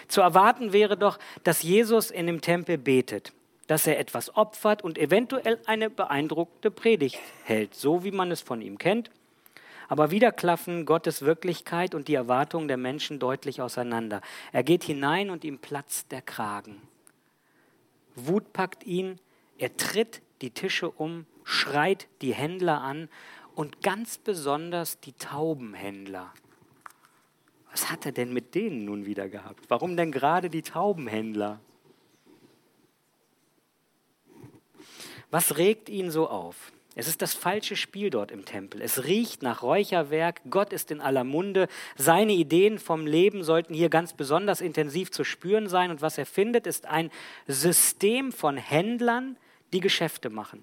Zu 0.07 0.21
erwarten 0.21 0.73
wäre 0.73 0.97
doch, 0.97 1.19
dass 1.43 1.61
Jesus 1.61 2.09
in 2.09 2.25
dem 2.25 2.41
Tempel 2.41 2.77
betet, 2.77 3.33
dass 3.67 3.85
er 3.85 3.99
etwas 3.99 4.35
opfert 4.35 4.83
und 4.83 4.97
eventuell 4.97 5.59
eine 5.65 5.89
beeindruckende 5.89 6.71
Predigt 6.71 7.19
hält, 7.43 7.75
so 7.75 8.03
wie 8.03 8.11
man 8.11 8.31
es 8.31 8.41
von 8.41 8.61
ihm 8.61 8.77
kennt. 8.77 9.11
Aber 9.89 10.11
wieder 10.11 10.31
klaffen 10.31 10.85
Gottes 10.85 11.23
Wirklichkeit 11.23 11.93
und 11.93 12.07
die 12.07 12.15
Erwartungen 12.15 12.69
der 12.69 12.77
Menschen 12.77 13.19
deutlich 13.19 13.61
auseinander. 13.61 14.21
Er 14.53 14.63
geht 14.63 14.85
hinein 14.85 15.29
und 15.29 15.43
ihm 15.43 15.59
platzt 15.59 16.11
der 16.13 16.21
Kragen. 16.21 16.81
Wut 18.15 18.53
packt 18.53 18.85
ihn, 18.85 19.19
er 19.57 19.75
tritt 19.75 20.21
die 20.41 20.51
Tische 20.51 20.89
um, 20.89 21.25
schreit 21.43 22.07
die 22.21 22.33
Händler 22.33 22.81
an 22.81 23.09
und 23.55 23.81
ganz 23.81 24.17
besonders 24.17 24.99
die 24.99 25.13
Taubenhändler. 25.13 26.33
Was 27.71 27.89
hat 27.89 28.05
er 28.05 28.11
denn 28.11 28.33
mit 28.33 28.55
denen 28.55 28.85
nun 28.85 29.05
wieder 29.05 29.29
gehabt? 29.29 29.65
Warum 29.67 29.97
denn 29.97 30.11
gerade 30.11 30.49
die 30.49 30.61
Taubenhändler? 30.61 31.59
Was 35.31 35.57
regt 35.57 35.89
ihn 35.89 36.11
so 36.11 36.29
auf? 36.29 36.71
Es 36.95 37.07
ist 37.07 37.23
das 37.23 37.33
falsche 37.33 37.75
Spiel 37.75 38.11
dort 38.11 38.29
im 38.29 38.45
Tempel. 38.45 38.79
Es 38.79 39.05
riecht 39.05 39.41
nach 39.41 39.63
Räucherwerk, 39.63 40.41
Gott 40.51 40.71
ist 40.71 40.91
in 40.91 41.01
aller 41.01 41.23
Munde, 41.23 41.67
seine 41.95 42.33
Ideen 42.33 42.77
vom 42.77 43.07
Leben 43.07 43.43
sollten 43.43 43.73
hier 43.73 43.89
ganz 43.89 44.13
besonders 44.13 44.61
intensiv 44.61 45.09
zu 45.09 45.23
spüren 45.23 45.67
sein 45.67 45.89
und 45.89 46.03
was 46.03 46.19
er 46.19 46.27
findet, 46.27 46.67
ist 46.67 46.85
ein 46.85 47.09
System 47.47 48.31
von 48.31 48.57
Händlern, 48.57 49.37
die 49.73 49.79
Geschäfte 49.79 50.29
machen. 50.29 50.61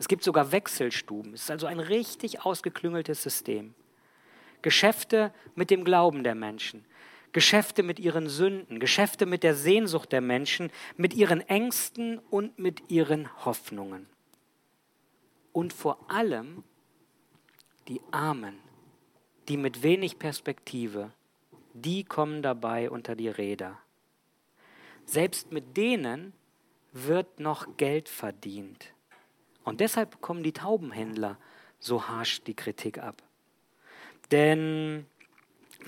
Es 0.00 0.08
gibt 0.08 0.24
sogar 0.24 0.50
Wechselstuben. 0.50 1.34
Es 1.34 1.42
ist 1.42 1.50
also 1.50 1.66
ein 1.66 1.78
richtig 1.78 2.46
ausgeklüngeltes 2.46 3.22
System. 3.22 3.74
Geschäfte 4.62 5.30
mit 5.54 5.70
dem 5.70 5.84
Glauben 5.84 6.24
der 6.24 6.34
Menschen, 6.34 6.86
Geschäfte 7.32 7.82
mit 7.82 8.00
ihren 8.00 8.26
Sünden, 8.26 8.80
Geschäfte 8.80 9.26
mit 9.26 9.42
der 9.42 9.54
Sehnsucht 9.54 10.10
der 10.12 10.22
Menschen, 10.22 10.70
mit 10.96 11.12
ihren 11.12 11.42
Ängsten 11.42 12.18
und 12.18 12.58
mit 12.58 12.90
ihren 12.90 13.28
Hoffnungen. 13.44 14.06
Und 15.52 15.74
vor 15.74 16.10
allem 16.10 16.64
die 17.86 18.00
Armen, 18.10 18.58
die 19.48 19.58
mit 19.58 19.82
wenig 19.82 20.18
Perspektive, 20.18 21.12
die 21.74 22.04
kommen 22.04 22.40
dabei 22.40 22.88
unter 22.88 23.14
die 23.14 23.28
Räder. 23.28 23.78
Selbst 25.04 25.52
mit 25.52 25.76
denen 25.76 26.32
wird 26.92 27.38
noch 27.38 27.76
Geld 27.76 28.08
verdient. 28.08 28.94
Und 29.64 29.80
deshalb 29.80 30.10
bekommen 30.10 30.42
die 30.42 30.52
Taubenhändler 30.52 31.36
so 31.78 32.08
harsch 32.08 32.42
die 32.42 32.54
Kritik 32.54 32.98
ab. 32.98 33.22
Denn 34.30 35.06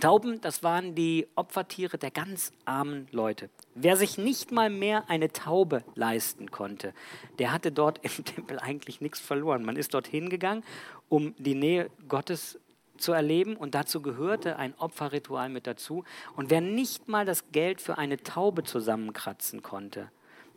Tauben, 0.01 0.41
das 0.41 0.63
waren 0.63 0.95
die 0.95 1.29
Opfertiere 1.37 1.99
der 1.99 2.11
ganz 2.11 2.53
armen 2.65 3.07
Leute. 3.13 3.51
Wer 3.75 3.97
sich 3.97 4.19
nicht 4.19 4.51
mal 4.51 4.71
mehr 4.71 5.09
eine 5.09 5.31
Taube 5.33 5.85
leisten 5.95 6.51
konnte, 6.51 6.93
der 7.39 7.53
hatte 7.53 7.71
dort 7.71 8.01
im 8.03 8.25
Tempel 8.25 8.59
eigentlich 8.59 9.01
nichts 9.01 9.21
verloren. 9.21 9.65
Man 9.65 9.77
ist 9.77 9.95
dorthin 9.95 10.29
gegangen, 10.29 10.65
um 11.09 11.35
die 11.39 11.55
Nähe 11.55 11.91
Gottes 12.09 12.59
zu 12.97 13.13
erleben 13.13 13.57
und 13.57 13.75
dazu 13.75 14.01
gehörte 14.01 14.57
ein 14.57 14.75
Opferritual 14.79 15.49
mit 15.49 15.67
dazu. 15.67 16.05
Und 16.37 16.51
wer 16.51 16.61
nicht 16.61 17.09
mal 17.09 17.25
das 17.25 17.51
Geld 17.53 17.81
für 17.81 17.99
eine 17.99 18.17
Taube 18.17 18.65
zusammenkratzen 18.65 19.63
konnte, 19.63 20.11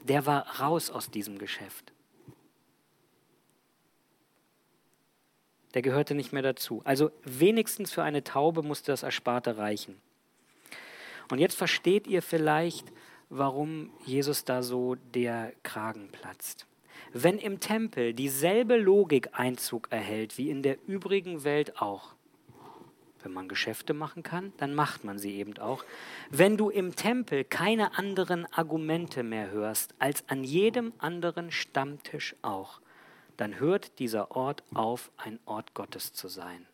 der 0.04 0.26
war 0.26 0.60
raus 0.60 0.90
aus 0.90 1.10
diesem 1.10 1.38
Geschäft. 1.38 1.92
Der 5.76 5.82
gehörte 5.82 6.16
nicht 6.16 6.34
mehr 6.34 6.42
dazu. 6.42 6.82
Also 6.86 7.12
wenigstens 7.24 7.92
für 7.92 8.02
eine 8.02 8.24
Taube 8.24 8.64
musste 8.64 8.92
das 8.92 9.04
Ersparte 9.04 9.58
reichen. 9.58 10.02
Und 11.30 11.40
jetzt 11.40 11.56
versteht 11.58 12.08
ihr 12.08 12.22
vielleicht, 12.22 12.92
warum 13.30 13.92
Jesus 14.06 14.46
da 14.46 14.64
so 14.64 14.96
der 14.96 15.52
Kragen 15.64 16.10
platzt. 16.12 16.66
Wenn 17.12 17.38
im 17.38 17.60
Tempel 17.60 18.14
dieselbe 18.14 18.78
Logik 18.78 19.30
Einzug 19.34 19.88
erhält 19.92 20.38
wie 20.38 20.50
in 20.50 20.64
der 20.64 20.78
übrigen 20.88 21.44
Welt 21.44 21.82
auch, 21.82 22.14
wenn 23.24 23.34
man 23.34 23.50
Geschäfte 23.50 23.94
machen 23.94 24.24
kann, 24.24 24.54
dann 24.58 24.76
macht 24.76 25.04
man 25.04 25.18
sie 25.18 25.36
eben 25.36 25.58
auch. 25.58 25.84
Wenn 26.30 26.58
du 26.58 26.70
im 26.70 26.96
Tempel 26.96 27.44
keine 27.44 27.98
anderen 27.98 28.46
Argumente 28.54 29.24
mehr 29.24 29.50
hörst 29.50 29.96
als 29.98 30.24
an 30.30 30.44
jedem 30.44 30.94
anderen 31.00 31.52
Stammtisch 31.52 32.36
auch, 32.44 32.80
dann 33.38 33.60
hört 33.60 34.00
dieser 34.00 34.32
Ort 34.32 34.64
auf, 34.74 35.12
ein 35.18 35.40
Ort 35.46 35.74
Gottes 35.74 36.14
zu 36.14 36.28
sein. 36.28 36.66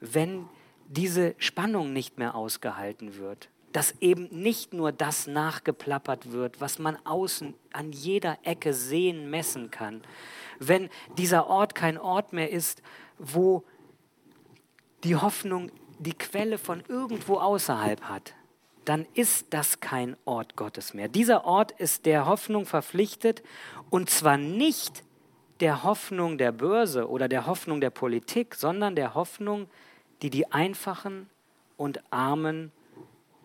Wenn 0.00 0.48
diese 0.88 1.34
Spannung 1.38 1.92
nicht 1.92 2.18
mehr 2.18 2.34
ausgehalten 2.34 3.16
wird, 3.16 3.48
dass 3.72 3.94
eben 4.00 4.28
nicht 4.30 4.72
nur 4.72 4.92
das 4.92 5.26
nachgeplappert 5.26 6.32
wird, 6.32 6.60
was 6.60 6.78
man 6.78 6.96
außen 7.04 7.54
an 7.72 7.92
jeder 7.92 8.38
Ecke 8.42 8.72
sehen, 8.72 9.28
messen 9.28 9.70
kann, 9.70 10.02
wenn 10.58 10.88
dieser 11.18 11.46
Ort 11.46 11.74
kein 11.74 11.98
Ort 11.98 12.32
mehr 12.32 12.50
ist, 12.50 12.82
wo 13.18 13.64
die 15.04 15.16
Hoffnung 15.16 15.70
die 15.98 16.14
Quelle 16.14 16.58
von 16.58 16.82
irgendwo 16.88 17.38
außerhalb 17.38 18.02
hat, 18.02 18.34
dann 18.86 19.04
ist 19.14 19.46
das 19.50 19.80
kein 19.80 20.16
Ort 20.24 20.56
Gottes 20.56 20.94
mehr. 20.94 21.08
Dieser 21.08 21.44
Ort 21.44 21.72
ist 21.72 22.06
der 22.06 22.26
Hoffnung 22.26 22.66
verpflichtet 22.66 23.42
und 23.90 24.08
zwar 24.08 24.38
nicht 24.38 25.02
der 25.60 25.82
Hoffnung 25.82 26.38
der 26.38 26.52
Börse 26.52 27.08
oder 27.08 27.28
der 27.28 27.46
Hoffnung 27.46 27.80
der 27.80 27.90
Politik, 27.90 28.54
sondern 28.54 28.94
der 28.94 29.14
Hoffnung, 29.14 29.68
die 30.22 30.30
die 30.30 30.52
Einfachen 30.52 31.28
und 31.76 32.00
Armen, 32.12 32.72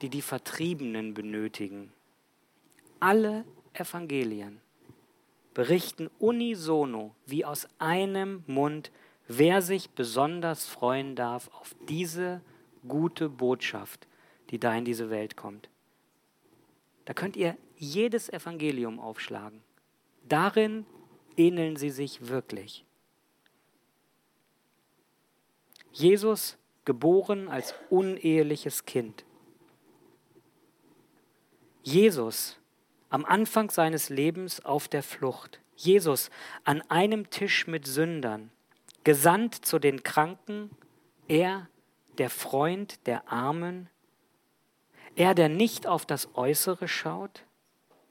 die 0.01 0.09
die 0.09 0.21
Vertriebenen 0.21 1.13
benötigen. 1.13 1.91
Alle 2.99 3.43
Evangelien 3.73 4.61
berichten 5.53 6.09
unisono 6.19 7.15
wie 7.25 7.45
aus 7.45 7.67
einem 7.79 8.43
Mund, 8.45 8.91
wer 9.27 9.61
sich 9.61 9.89
besonders 9.89 10.67
freuen 10.67 11.15
darf 11.15 11.49
auf 11.59 11.75
diese 11.89 12.41
gute 12.87 13.27
Botschaft, 13.27 14.07
die 14.51 14.59
da 14.59 14.75
in 14.75 14.85
diese 14.85 15.09
Welt 15.09 15.35
kommt. 15.35 15.69
Da 17.05 17.13
könnt 17.13 17.35
ihr 17.35 17.57
jedes 17.77 18.29
Evangelium 18.29 18.99
aufschlagen. 18.99 19.61
Darin 20.27 20.85
ähneln 21.35 21.75
sie 21.75 21.89
sich 21.89 22.27
wirklich. 22.27 22.85
Jesus 25.91 26.57
geboren 26.85 27.47
als 27.49 27.73
uneheliches 27.89 28.85
Kind. 28.85 29.25
Jesus 31.83 32.57
am 33.09 33.25
Anfang 33.25 33.69
seines 33.69 34.09
Lebens 34.09 34.63
auf 34.63 34.87
der 34.87 35.03
Flucht. 35.03 35.59
Jesus 35.75 36.29
an 36.63 36.81
einem 36.89 37.29
Tisch 37.29 37.67
mit 37.67 37.87
Sündern, 37.87 38.51
gesandt 39.03 39.55
zu 39.65 39.79
den 39.79 40.03
Kranken, 40.03 40.69
er 41.27 41.67
der 42.17 42.29
Freund 42.29 43.05
der 43.07 43.31
Armen, 43.31 43.89
er, 45.15 45.35
der 45.35 45.49
nicht 45.49 45.87
auf 45.87 46.05
das 46.05 46.35
Äußere 46.35 46.87
schaut, 46.87 47.43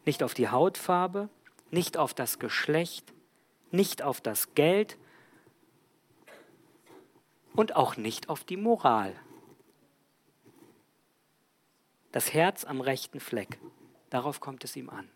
nicht 0.04 0.22
auf 0.22 0.34
die 0.34 0.48
Hautfarbe, 0.48 1.28
nicht 1.70 1.96
auf 1.96 2.14
das 2.14 2.38
Geschlecht, 2.38 3.12
nicht 3.70 4.02
auf 4.02 4.20
das 4.20 4.54
Geld, 4.54 4.96
und 7.54 7.76
auch 7.76 7.96
nicht 7.96 8.28
auf 8.28 8.44
die 8.44 8.56
Moral. 8.56 9.14
Das 12.12 12.32
Herz 12.32 12.64
am 12.64 12.80
rechten 12.80 13.20
Fleck, 13.20 13.58
darauf 14.08 14.40
kommt 14.40 14.64
es 14.64 14.76
ihm 14.76 14.90
an. 14.90 15.08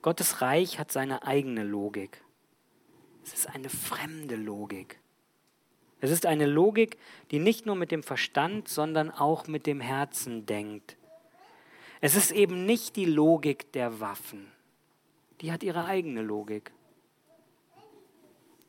Gottes 0.00 0.40
Reich 0.40 0.78
hat 0.78 0.90
seine 0.90 1.24
eigene 1.24 1.62
Logik. 1.64 2.24
Es 3.24 3.34
ist 3.34 3.48
eine 3.48 3.68
fremde 3.68 4.36
Logik. 4.36 5.01
Es 6.02 6.10
ist 6.10 6.26
eine 6.26 6.46
Logik, 6.46 6.98
die 7.30 7.38
nicht 7.38 7.64
nur 7.64 7.76
mit 7.76 7.92
dem 7.92 8.02
Verstand, 8.02 8.66
sondern 8.66 9.08
auch 9.08 9.46
mit 9.46 9.68
dem 9.68 9.80
Herzen 9.80 10.46
denkt. 10.46 10.96
Es 12.00 12.16
ist 12.16 12.32
eben 12.32 12.66
nicht 12.66 12.96
die 12.96 13.04
Logik 13.04 13.70
der 13.70 14.00
Waffen. 14.00 14.50
Die 15.40 15.52
hat 15.52 15.62
ihre 15.62 15.84
eigene 15.84 16.20
Logik. 16.20 16.72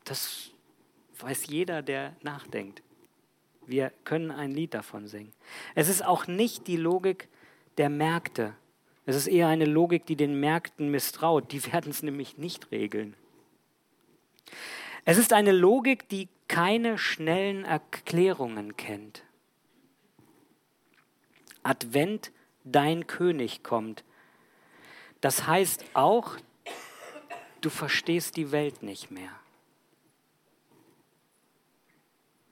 Das 0.04 0.52
weiß 1.18 1.48
jeder, 1.48 1.82
der 1.82 2.14
nachdenkt. 2.22 2.82
Wir 3.66 3.90
können 4.04 4.30
ein 4.30 4.52
Lied 4.52 4.72
davon 4.72 5.08
singen. 5.08 5.32
Es 5.74 5.88
ist 5.88 6.04
auch 6.04 6.28
nicht 6.28 6.68
die 6.68 6.76
Logik 6.76 7.28
der 7.78 7.88
Märkte. 7.88 8.54
Es 9.06 9.16
ist 9.16 9.26
eher 9.26 9.48
eine 9.48 9.64
Logik, 9.64 10.06
die 10.06 10.14
den 10.14 10.38
Märkten 10.38 10.88
misstraut. 10.88 11.50
Die 11.50 11.64
werden 11.72 11.90
es 11.90 12.04
nämlich 12.04 12.38
nicht 12.38 12.70
regeln. 12.70 13.16
Es 15.04 15.18
ist 15.18 15.32
eine 15.32 15.50
Logik, 15.50 16.08
die 16.08 16.28
keine 16.48 16.98
schnellen 16.98 17.64
Erklärungen 17.64 18.76
kennt. 18.76 19.24
Advent, 21.62 22.32
dein 22.64 23.06
König 23.06 23.62
kommt. 23.62 24.04
Das 25.20 25.46
heißt 25.46 25.84
auch, 25.94 26.36
du 27.60 27.70
verstehst 27.70 28.36
die 28.36 28.52
Welt 28.52 28.82
nicht 28.82 29.10
mehr. 29.10 29.30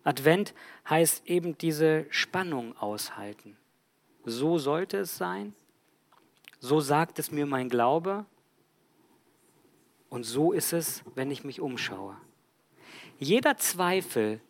Advent 0.05 0.55
heißt 0.89 1.27
eben 1.27 1.57
diese 1.59 2.07
Spannung 2.11 2.77
aushalten. 2.77 3.57
So 4.25 4.59
sollte 4.59 4.99
es 4.99 5.17
sein, 5.17 5.55
so 6.61 6.81
sagt 6.81 7.19
es 7.19 7.31
mir 7.31 7.47
mein 7.47 7.69
Glaube 7.69 8.25
und 10.09 10.25
so 10.25 10.53
ist 10.53 10.73
es, 10.73 11.03
wenn 11.15 11.31
ich 11.31 11.45
mich 11.45 11.61
umschaue. 11.61 12.17
Jeder 13.23 13.57
Zweifel, 13.57 14.41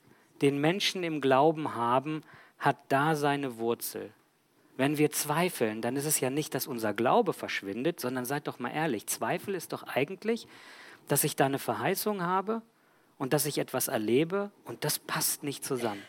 den 0.41 0.59
Menschen 0.59 1.05
im 1.05 1.21
Glauben 1.21 1.75
haben, 1.75 2.23
hat 2.59 2.79
da 2.89 3.15
seine 3.17 3.59
Wurzel. 3.59 4.15
Wenn 4.79 4.97
wir 4.97 5.11
zweifeln, 5.11 5.83
dann 5.83 5.95
ist 5.95 6.07
es 6.07 6.21
ja 6.21 6.31
nicht, 6.31 6.55
dass 6.55 6.67
unser 6.67 6.95
Glaube 6.95 7.35
verschwindet, 7.35 8.01
sondern 8.01 8.25
seid 8.25 8.47
doch 8.47 8.59
mal 8.59 8.71
ehrlich, 8.71 9.07
Zweifel 9.07 9.55
ist 9.55 9.75
doch 9.75 9.83
eigentlich, 9.83 10.49
dass 11.07 11.23
ich 11.23 11.37
da 11.37 11.45
eine 11.45 11.59
Verheißung 11.59 12.23
habe 12.23 12.63
und 13.19 13.35
dass 13.35 13.45
ich 13.45 13.59
etwas 13.59 13.89
erlebe 13.89 14.51
und 14.65 14.85
das 14.85 14.99
passt 14.99 15.43
nicht 15.43 15.67
zusammen. 15.67 16.03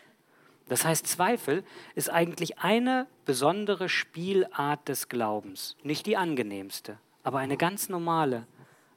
Das 0.70 0.86
heißt, 0.86 1.06
Zweifel 1.06 1.66
ist 1.96 2.10
eigentlich 2.10 2.60
eine 2.60 3.08
besondere 3.26 3.90
Spielart 3.90 4.88
des 4.88 5.10
Glaubens. 5.10 5.76
Nicht 5.84 6.06
die 6.06 6.16
angenehmste, 6.16 6.98
aber 7.24 7.40
eine 7.40 7.58
ganz 7.58 7.90
normale, 7.90 8.48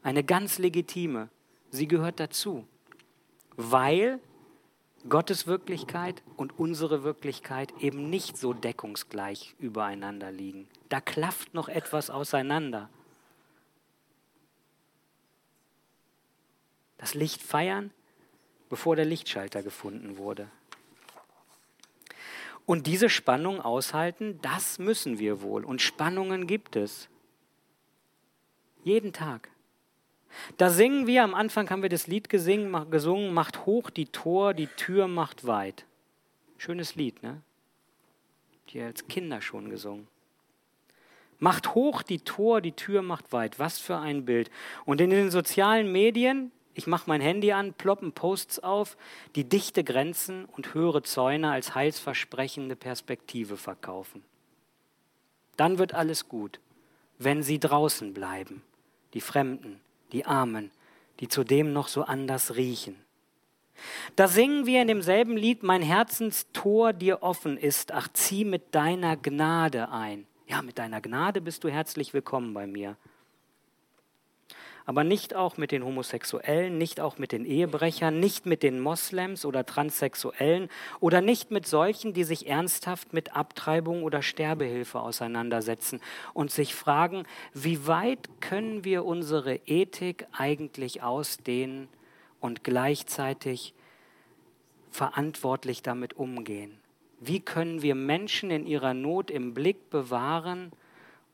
eine 0.05 0.23
ganz 0.23 0.59
legitime. 0.59 1.31
Sie 1.71 1.89
gehört 1.89 2.21
dazu, 2.21 2.65
weil 3.57 4.21
Gottes 5.09 5.47
Wirklichkeit 5.47 6.23
und 6.37 6.59
unsere 6.59 7.05
Wirklichkeit 7.05 7.73
eben 7.81 8.11
nicht 8.11 8.37
so 8.37 8.53
deckungsgleich 8.53 9.55
übereinander 9.59 10.33
liegen. 10.33 10.69
Da 10.89 11.01
klafft 11.01 11.55
noch 11.55 11.69
etwas 11.69 12.11
auseinander. 12.11 12.89
Das 16.99 17.15
Licht 17.15 17.43
feiern 17.43 17.93
bevor 18.69 18.97
der 18.97 19.05
Lichtschalter 19.05 19.63
gefunden 19.63 20.17
wurde. 20.19 20.49
Und 22.65 22.87
diese 22.87 23.09
Spannung 23.09 23.61
aushalten, 23.61 24.41
das 24.43 24.79
müssen 24.79 25.19
wir 25.19 25.41
wohl. 25.41 25.65
Und 25.65 25.81
Spannungen 25.81 26.47
gibt 26.47 26.75
es. 26.75 27.09
Jeden 28.83 29.13
Tag. 29.13 29.51
Da 30.57 30.71
singen 30.71 31.07
wir, 31.07 31.25
am 31.25 31.35
Anfang 31.35 31.71
haben 31.71 31.83
wir 31.83 31.89
das 31.89 32.07
Lied 32.07 32.29
gesingen, 32.29 32.91
gesungen, 32.91 33.33
macht 33.33 33.67
hoch 33.67 33.91
die 33.91 34.07
Tor, 34.07 34.55
die 34.55 34.67
Tür 34.69 35.09
macht 35.09 35.47
weit. 35.47 35.87
Schönes 36.59 36.95
Lied, 36.95 37.23
ne? 37.23 37.43
Die 38.71 38.81
als 38.81 39.07
Kinder 39.07 39.41
schon 39.41 39.71
gesungen. 39.71 40.09
Macht 41.39 41.75
hoch 41.75 42.03
die 42.03 42.21
Tor, 42.21 42.61
die 42.61 42.73
Tür 42.73 43.03
macht 43.03 43.33
weit. 43.33 43.59
Was 43.59 43.79
für 43.79 43.99
ein 43.99 44.25
Bild. 44.25 44.51
Und 44.85 45.01
in 45.01 45.11
den 45.11 45.31
sozialen 45.31 45.93
Medien, 45.93 46.51
ich 46.75 46.87
mache 46.87 47.05
mein 47.09 47.21
Handy 47.21 47.53
an, 47.53 47.75
ploppen 47.75 48.13
Posts 48.13 48.61
auf, 48.61 48.97
die 49.35 49.45
dichte 49.45 49.85
Grenzen 49.85 50.47
und 50.47 50.75
höhere 50.75 51.03
Zäune 51.03 51.51
als 51.51 51.75
heilsversprechende 51.75 52.77
Perspektive 52.77 53.57
verkaufen. 53.57 54.23
Dann 55.57 55.79
wird 55.79 55.95
alles 55.95 56.29
gut, 56.29 56.61
wenn 57.19 57.43
sie 57.43 57.59
draußen 57.59 58.13
bleiben, 58.13 58.63
die 59.15 59.21
Fremden, 59.21 59.81
die 60.13 60.27
Armen, 60.27 60.71
die 61.21 61.29
zudem 61.29 61.73
noch 61.73 61.89
so 61.89 62.03
anders 62.03 62.57
riechen. 62.57 62.97
Da 64.15 64.29
singen 64.29 64.67
wir 64.67 64.81
in 64.81 64.89
demselben 64.89 65.37
Lied, 65.37 65.63
mein 65.63 65.83
Herzenstor 65.83 66.93
dir 66.93 67.23
offen 67.23 67.59
ist, 67.59 67.93
ach 67.93 68.09
zieh 68.13 68.45
mit 68.45 68.75
deiner 68.75 69.17
Gnade 69.17 69.91
ein. 69.91 70.27
Ja, 70.47 70.63
mit 70.63 70.79
deiner 70.79 71.01
Gnade 71.01 71.41
bist 71.41 71.65
du 71.65 71.69
herzlich 71.69 72.15
willkommen 72.15 72.55
bei 72.55 72.67
mir 72.67 72.97
aber 74.87 75.03
nicht 75.03 75.35
auch 75.35 75.57
mit 75.57 75.73
den 75.73 75.85
Homosexuellen, 75.85 76.79
nicht 76.79 77.01
auch 77.01 77.19
mit 77.19 77.33
den 77.33 77.45
Ehebrechern, 77.45 78.21
nicht 78.21 78.47
mit 78.47 78.63
den 78.63 78.81
Moslems 78.81 79.45
oder 79.45 79.67
Transsexuellen 79.67 80.69
oder 81.01 81.21
nicht 81.21 81.51
mit 81.51 81.67
solchen, 81.67 82.15
die 82.15 82.23
sich 82.23 82.47
ernsthaft 82.47 83.13
mit 83.13 83.35
Abtreibung 83.35 84.05
oder 84.05 84.23
Sterbehilfe 84.23 85.01
auseinandersetzen 85.01 86.01
und 86.35 86.53
sich 86.53 86.77
fragen, 86.77 87.25
wie 87.53 87.89
weit 87.89 88.29
können 88.41 88.85
wir 88.85 89.05
unsere 89.05 89.57
Ethik 89.67 90.29
eigentlich 90.31 91.03
ausdehnen 91.03 91.89
und 92.41 92.63
gleichzeitig 92.63 93.75
verantwortlich 94.93 95.83
damit 95.83 96.15
umgehen? 96.15 96.79
Wie 97.19 97.41
können 97.41 97.83
wir 97.83 97.97
Menschen 97.97 98.53
in 98.53 98.67
ihrer 98.67 98.95
Not 98.95 99.33
im 99.33 99.53
Blick 99.53 99.91
bewahren 99.91 100.71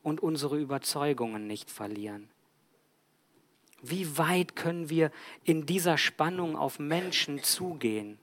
und 0.01 0.23
unsere 0.23 0.57
Überzeugungen 0.57 1.45
nicht 1.45 1.69
verlieren? 1.69 2.32
Wie 3.85 4.17
weit 4.17 4.55
können 4.55 4.89
wir 4.89 5.11
in 5.43 5.65
dieser 5.65 5.97
Spannung 5.97 6.55
auf 6.55 6.79
Menschen 6.79 7.43
zugehen? 7.43 8.17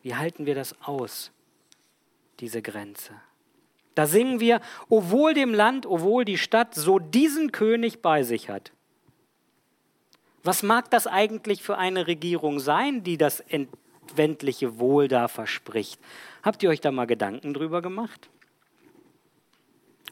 Wie 0.00 0.14
halten 0.14 0.46
wir 0.46 0.54
das 0.54 0.74
aus, 0.80 1.30
diese 2.40 2.62
Grenze? 2.62 3.12
Da 3.94 4.06
singen 4.06 4.40
wir, 4.40 4.62
o 4.88 5.10
wohl 5.10 5.34
dem 5.34 5.52
Land, 5.52 5.84
o 5.84 6.00
wohl 6.00 6.24
die 6.24 6.38
Stadt, 6.38 6.74
so 6.74 6.98
diesen 6.98 7.52
König 7.52 8.00
bei 8.00 8.22
sich 8.22 8.48
hat. 8.48 8.72
Was 10.42 10.62
mag 10.62 10.90
das 10.90 11.06
eigentlich 11.06 11.62
für 11.62 11.76
eine 11.76 12.06
Regierung 12.06 12.60
sein, 12.60 13.04
die 13.04 13.18
das 13.18 13.40
entwendliche 13.40 14.78
Wohl 14.78 15.06
da 15.06 15.28
verspricht? 15.28 16.00
Habt 16.42 16.62
ihr 16.62 16.70
euch 16.70 16.80
da 16.80 16.90
mal 16.90 17.06
Gedanken 17.06 17.52
drüber 17.52 17.82
gemacht? 17.82 18.30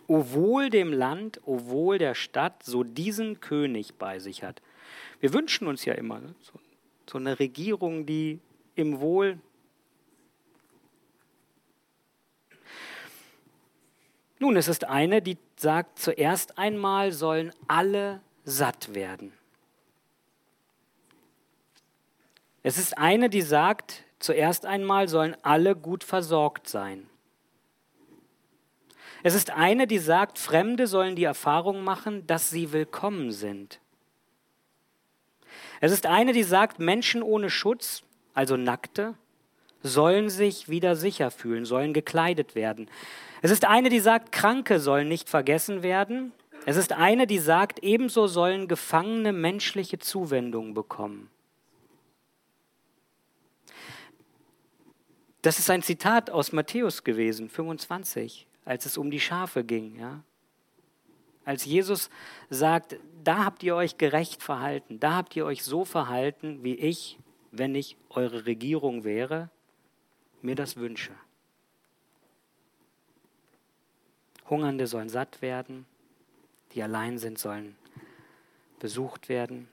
O 0.07 0.33
wohl 0.33 0.71
dem 0.71 0.93
Land, 0.93 1.41
o 1.45 1.67
wohl 1.67 1.99
der 1.99 2.15
Stadt, 2.15 2.63
so 2.63 2.85
diesen 2.85 3.41
König 3.41 3.95
bei 3.95 4.19
sich 4.19 4.43
hat. 4.43 4.63
Wir 5.21 5.33
wünschen 5.33 5.67
uns 5.67 5.85
ja 5.85 5.95
immer 5.95 6.21
ne, 6.21 6.35
so, 6.41 6.59
so 7.11 7.19
eine 7.19 7.39
Regierung, 7.39 8.07
die 8.07 8.41
im 8.75 9.01
Wohl 9.01 9.39
Nun, 14.43 14.57
es 14.57 14.67
ist 14.67 14.89
eine, 14.89 15.23
die 15.23 15.39
sagt, 15.55 16.01
zuerst 16.01 16.59
einmal 16.59 17.13
sollen 17.13 17.53
alle 17.69 18.21
satt 18.43 18.93
werden. 18.93 19.33
Es 22.65 22.77
ist 22.77 22.99
eine, 22.99 23.31
die 23.31 23.43
sagt, 23.43 24.03
zuerst 24.19 24.67
einmal 24.67 25.07
sollen 25.07 25.37
alle 25.43 25.77
gut 25.77 26.03
versorgt 26.03 26.69
sein. 26.69 27.09
Es 29.23 29.35
ist 29.35 29.51
eine, 29.51 29.87
die 29.87 29.99
sagt, 29.99 30.39
Fremde 30.39 30.87
sollen 30.87 31.15
die 31.15 31.25
Erfahrung 31.25 31.85
machen, 31.85 32.27
dass 32.27 32.51
sie 32.51 32.73
willkommen 32.73 33.31
sind. 33.31 33.81
Es 35.81 35.93
ist 35.93 36.07
eine, 36.07 36.33
die 36.33 36.43
sagt, 36.43 36.81
Menschen 36.81 37.23
ohne 37.23 37.51
Schutz, 37.51 38.03
also 38.35 38.57
Nackte, 38.57 39.15
sollen 39.83 40.29
sich 40.29 40.69
wieder 40.69 40.97
sicher 40.97 41.31
fühlen, 41.31 41.65
sollen 41.65 41.93
gekleidet 41.93 42.55
werden. 42.55 42.89
Es 43.43 43.51
ist 43.51 43.65
eine, 43.65 43.89
die 43.89 44.01
sagt, 44.01 44.33
Kranke 44.33 44.81
sollen 44.81 45.09
nicht 45.09 45.29
vergessen 45.29 45.83
werden. 45.83 46.33
Es 46.67 46.77
ist 46.77 46.93
eine, 46.93 47.27
die 47.27 47.39
sagt, 47.39 47.81
ebenso 47.81 48.29
sollen 48.29 48.69
Gefangene 48.69 49.33
menschliche 49.33 49.99
Zuwendung 49.99 50.75
bekommen. 50.75 51.29
Das 55.43 55.59
ist 55.59 55.69
ein 55.71 55.83
Zitat 55.83 56.31
aus 56.31 56.53
Matthäus 56.53 57.03
gewesen, 57.03 57.49
25 57.49 58.47
als 58.65 58.87
es 58.87 58.97
um 58.97 59.11
die 59.11 59.21
Schafe 59.21 59.65
ging. 59.65 59.99
Ja? 59.99 60.23
Als 61.45 61.65
Jesus 61.65 62.11
sagt, 62.51 62.97
da 63.25 63.45
habt 63.45 63.63
ihr 63.63 63.75
euch 63.75 63.99
gerecht 63.99 64.43
verhalten, 64.43 65.01
da 65.01 65.15
habt 65.15 65.35
ihr 65.37 65.45
euch 65.45 65.63
so 65.65 65.85
verhalten, 65.85 66.63
wie 66.63 66.75
ich, 66.75 67.19
wenn 67.51 67.75
ich 67.75 67.97
eure 68.11 68.47
Regierung 68.47 69.05
wäre, 69.05 69.51
mir 70.41 70.55
das 70.55 70.77
wünsche. 70.77 71.13
Hungernde 74.49 74.87
sollen 74.87 75.09
satt 75.09 75.43
werden, 75.43 75.87
die 76.73 76.83
allein 76.83 77.19
sind, 77.19 77.39
sollen 77.39 77.77
besucht 78.79 79.29
werden. 79.29 79.69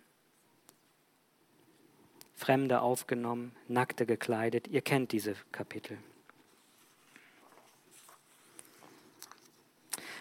Fremde 2.36 2.82
aufgenommen, 2.82 3.52
Nackte 3.67 4.06
gekleidet. 4.06 4.67
Ihr 4.67 4.82
kennt 4.82 5.12
diese 5.12 5.36
Kapitel. 5.52 5.97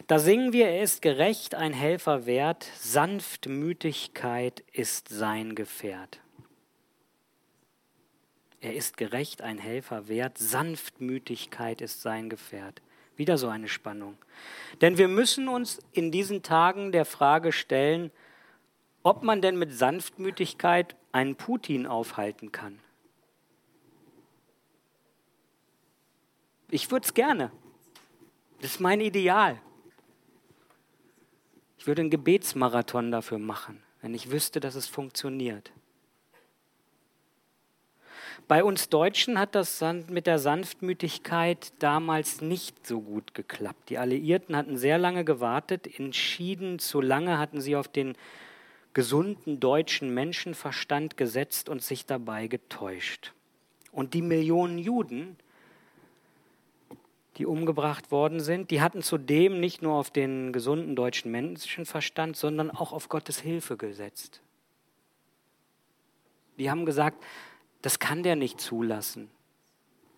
Da 0.08 0.18
singen 0.18 0.54
wir, 0.54 0.68
er 0.68 0.82
ist 0.82 1.02
gerecht, 1.02 1.54
ein 1.54 1.74
Helfer 1.74 2.24
wert, 2.24 2.66
Sanftmütigkeit 2.78 4.64
ist 4.72 5.10
sein 5.10 5.54
Gefährt. 5.54 6.20
Er 8.62 8.74
ist 8.74 8.96
gerecht, 8.96 9.42
ein 9.42 9.58
Helfer 9.58 10.08
wert, 10.08 10.38
Sanftmütigkeit 10.38 11.82
ist 11.82 12.00
sein 12.00 12.30
Gefährt. 12.30 12.80
Wieder 13.16 13.36
so 13.36 13.48
eine 13.48 13.68
Spannung. 13.68 14.16
Denn 14.80 14.96
wir 14.96 15.08
müssen 15.08 15.46
uns 15.46 15.78
in 15.92 16.10
diesen 16.10 16.42
Tagen 16.42 16.90
der 16.90 17.04
Frage 17.04 17.52
stellen, 17.52 18.10
ob 19.02 19.22
man 19.22 19.42
denn 19.42 19.58
mit 19.58 19.74
Sanftmütigkeit 19.74 20.96
einen 21.12 21.36
Putin 21.36 21.86
aufhalten 21.86 22.50
kann. 22.50 22.78
Ich 26.70 26.90
würde 26.90 27.04
es 27.04 27.12
gerne. 27.12 27.52
Das 28.62 28.70
ist 28.70 28.80
mein 28.80 29.02
Ideal. 29.02 29.60
Ich 31.78 31.86
würde 31.86 32.02
einen 32.02 32.10
Gebetsmarathon 32.10 33.10
dafür 33.10 33.38
machen, 33.38 33.82
wenn 34.02 34.12
ich 34.12 34.30
wüsste, 34.30 34.60
dass 34.60 34.74
es 34.74 34.86
funktioniert. 34.86 35.72
Bei 38.48 38.64
uns 38.64 38.88
Deutschen 38.88 39.38
hat 39.38 39.54
das 39.54 39.84
mit 40.08 40.26
der 40.26 40.38
Sanftmütigkeit 40.38 41.72
damals 41.80 42.40
nicht 42.40 42.86
so 42.86 43.00
gut 43.00 43.34
geklappt. 43.34 43.90
Die 43.90 43.98
Alliierten 43.98 44.56
hatten 44.56 44.76
sehr 44.76 44.98
lange 44.98 45.24
gewartet, 45.24 45.98
entschieden 45.98 46.78
zu 46.78 47.00
lange 47.00 47.38
hatten 47.38 47.60
sie 47.60 47.76
auf 47.76 47.88
den 47.88 48.16
gesunden 48.94 49.60
deutschen 49.60 50.12
Menschenverstand 50.14 51.16
gesetzt 51.16 51.68
und 51.68 51.82
sich 51.82 52.06
dabei 52.06 52.46
getäuscht. 52.46 53.34
Und 53.92 54.14
die 54.14 54.22
Millionen 54.22 54.78
Juden, 54.78 55.36
die 57.38 57.46
umgebracht 57.46 58.10
worden 58.10 58.40
sind, 58.40 58.72
die 58.72 58.80
hatten 58.80 59.00
zudem 59.00 59.60
nicht 59.60 59.80
nur 59.80 59.94
auf 59.94 60.10
den 60.10 60.52
gesunden 60.52 60.96
deutschen 60.96 61.30
Menschenverstand, 61.30 62.36
sondern 62.36 62.70
auch 62.70 62.92
auf 62.92 63.08
Gottes 63.08 63.38
Hilfe 63.38 63.76
gesetzt. 63.76 64.42
Die 66.58 66.68
haben 66.68 66.84
gesagt, 66.84 67.22
das 67.80 68.00
kann 68.00 68.24
der 68.24 68.34
nicht 68.34 68.60
zulassen, 68.60 69.30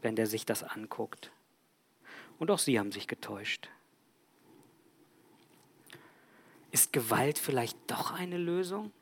wenn 0.00 0.16
der 0.16 0.26
sich 0.26 0.46
das 0.46 0.62
anguckt. 0.62 1.30
Und 2.38 2.50
auch 2.50 2.58
sie 2.58 2.78
haben 2.78 2.90
sich 2.90 3.06
getäuscht. 3.06 3.68
Ist 6.70 6.94
Gewalt 6.94 7.38
vielleicht 7.38 7.76
doch 7.86 8.12
eine 8.12 8.38
Lösung? 8.38 8.92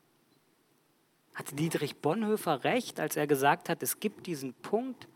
Hatte 1.35 1.55
Dietrich 1.55 1.99
Bonhoeffer 1.99 2.65
recht, 2.65 2.99
als 2.99 3.17
er 3.17 3.29
gesagt 3.29 3.69
hat, 3.69 3.81
es 3.85 4.01
gibt 4.01 4.27
diesen 4.27 4.55
Punkt, 4.55 5.07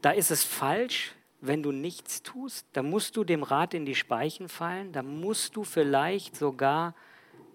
da 0.00 0.12
ist 0.12 0.30
es 0.30 0.44
falsch, 0.44 1.14
wenn 1.42 1.62
du 1.62 1.72
nichts 1.72 2.22
tust, 2.22 2.66
da 2.72 2.82
musst 2.82 3.16
du 3.16 3.24
dem 3.24 3.42
Rat 3.42 3.74
in 3.74 3.84
die 3.84 3.96
Speichen 3.96 4.48
fallen, 4.48 4.92
da 4.92 5.02
musst 5.02 5.56
du 5.56 5.64
vielleicht 5.64 6.36
sogar 6.36 6.94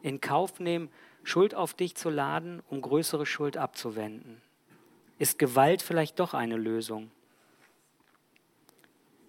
in 0.01 0.21
Kauf 0.21 0.59
nehmen, 0.59 0.89
Schuld 1.23 1.55
auf 1.55 1.73
dich 1.73 1.95
zu 1.95 2.09
laden, 2.09 2.61
um 2.69 2.81
größere 2.81 3.25
Schuld 3.25 3.57
abzuwenden. 3.57 4.41
Ist 5.19 5.39
Gewalt 5.39 5.81
vielleicht 5.81 6.19
doch 6.19 6.33
eine 6.33 6.57
Lösung? 6.57 7.09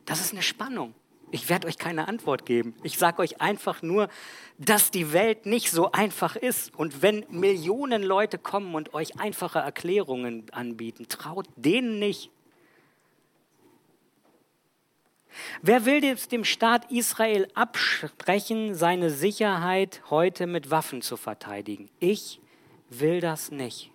Das 0.05 0.21
ist 0.21 0.33
eine 0.33 0.42
Spannung. 0.42 0.94
Ich 1.31 1.49
werde 1.49 1.68
euch 1.68 1.79
keine 1.79 2.09
Antwort 2.09 2.47
geben. 2.47 2.75
Ich 2.83 2.99
sage 2.99 3.21
euch 3.21 3.40
einfach 3.40 3.83
nur, 3.83 4.09
dass 4.59 4.90
die 4.90 5.12
Welt 5.12 5.47
nicht 5.47 5.71
so 5.71 5.92
einfach 5.92 6.37
ist. 6.37 6.75
Und 6.75 7.03
wenn 7.03 7.27
Millionen 7.31 8.03
Leute 8.03 8.38
kommen 8.38 8.75
und 8.75 8.94
euch 8.94 9.21
einfache 9.21 9.59
Erklärungen 9.59 10.47
anbieten, 10.53 11.07
traut 11.09 11.47
denen 11.57 11.99
nicht. 11.99 12.31
Wer 15.62 15.85
will 15.85 16.05
jetzt 16.05 16.33
dem 16.33 16.44
Staat 16.44 16.90
Israel 16.90 17.48
absprechen, 17.55 18.74
seine 18.74 19.11
Sicherheit 19.11 20.03
heute 20.11 20.46
mit 20.46 20.70
Waffen 20.70 21.03
zu 21.03 21.16
verteidigen? 21.16 21.90
Ich 22.01 22.40
will 22.88 23.20
das 23.20 23.51
nicht. 23.51 23.90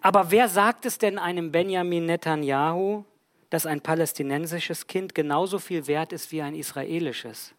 Aber 0.00 0.30
wer 0.30 0.48
sagt 0.48 0.84
es 0.86 0.98
denn 0.98 1.18
einem 1.18 1.52
Benjamin 1.52 2.06
Netanyahu, 2.06 3.04
dass 3.50 3.66
ein 3.66 3.82
palästinensisches 3.82 4.86
Kind 4.86 5.14
genauso 5.14 5.58
viel 5.58 5.86
wert 5.86 6.12
ist 6.12 6.32
wie 6.32 6.40
ein 6.40 6.54
israelisches. 6.54 7.54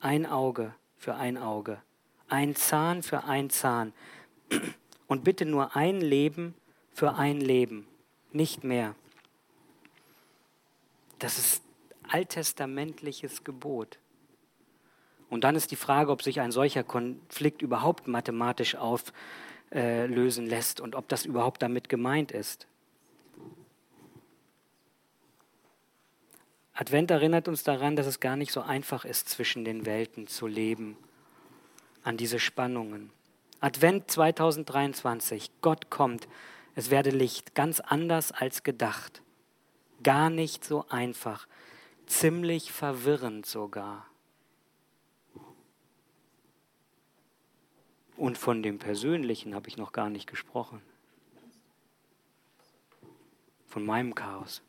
Ein 0.00 0.24
Auge 0.24 0.74
für 0.96 1.14
ein 1.14 1.36
Auge, 1.36 1.82
ein 2.28 2.56
Zahn 2.56 3.02
für 3.02 3.24
ein 3.24 3.50
Zahn 3.50 3.92
und 5.06 5.24
bitte 5.24 5.44
nur 5.44 5.76
ein 5.76 6.00
Leben 6.00 6.54
für 6.94 7.14
ein 7.14 7.40
Leben, 7.40 7.86
nicht 8.34 8.64
mehr. 8.64 8.94
Das 11.18 11.38
ist 11.38 11.62
alttestamentliches 12.08 13.44
Gebot. 13.44 13.98
Und 15.30 15.44
dann 15.44 15.56
ist 15.56 15.70
die 15.70 15.76
Frage, 15.76 16.10
ob 16.10 16.22
sich 16.22 16.40
ein 16.40 16.52
solcher 16.52 16.84
Konflikt 16.84 17.62
überhaupt 17.62 18.06
mathematisch 18.06 18.74
auflösen 18.74 20.46
lässt 20.46 20.80
und 20.80 20.94
ob 20.94 21.08
das 21.08 21.24
überhaupt 21.24 21.62
damit 21.62 21.88
gemeint 21.88 22.32
ist. 22.32 22.66
Advent 26.74 27.10
erinnert 27.10 27.48
uns 27.48 27.62
daran, 27.62 27.96
dass 27.96 28.06
es 28.06 28.20
gar 28.20 28.36
nicht 28.36 28.52
so 28.52 28.62
einfach 28.62 29.04
ist, 29.04 29.28
zwischen 29.28 29.64
den 29.64 29.86
Welten 29.86 30.26
zu 30.26 30.46
leben, 30.46 30.96
an 32.02 32.16
diese 32.16 32.38
Spannungen. 32.38 33.10
Advent 33.60 34.10
2023, 34.10 35.50
Gott 35.60 35.90
kommt, 35.90 36.26
es 36.74 36.90
werde 36.90 37.10
Licht, 37.10 37.54
ganz 37.54 37.80
anders 37.80 38.32
als 38.32 38.62
gedacht, 38.62 39.22
gar 40.02 40.30
nicht 40.30 40.64
so 40.64 40.86
einfach, 40.88 41.46
ziemlich 42.06 42.72
verwirrend 42.72 43.46
sogar. 43.46 44.06
Und 48.16 48.38
von 48.38 48.62
dem 48.62 48.78
Persönlichen 48.78 49.54
habe 49.54 49.68
ich 49.68 49.76
noch 49.76 49.92
gar 49.92 50.10
nicht 50.10 50.28
gesprochen. 50.28 50.82
Von 53.66 53.84
meinem 53.84 54.14
Chaos 54.14 54.62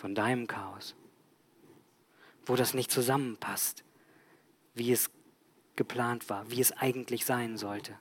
von 0.00 0.14
deinem 0.14 0.46
Chaos, 0.46 0.94
wo 2.46 2.56
das 2.56 2.72
nicht 2.72 2.90
zusammenpasst, 2.90 3.84
wie 4.74 4.92
es 4.92 5.10
geplant 5.76 6.30
war, 6.30 6.50
wie 6.50 6.60
es 6.60 6.72
eigentlich 6.72 7.26
sein 7.26 7.58
sollte, 7.58 7.98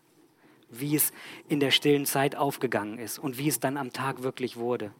wie 0.70 0.96
es 0.96 1.12
in 1.48 1.60
der 1.60 1.72
stillen 1.72 2.06
Zeit 2.06 2.36
aufgegangen 2.36 3.00
ist 3.00 3.20
und 3.20 3.38
wie 3.38 3.48
es 3.48 3.60
dann 3.60 3.78
am 3.78 3.94
Tag 3.94 4.24
wirklich 4.24 4.58
wurde. 4.58 4.92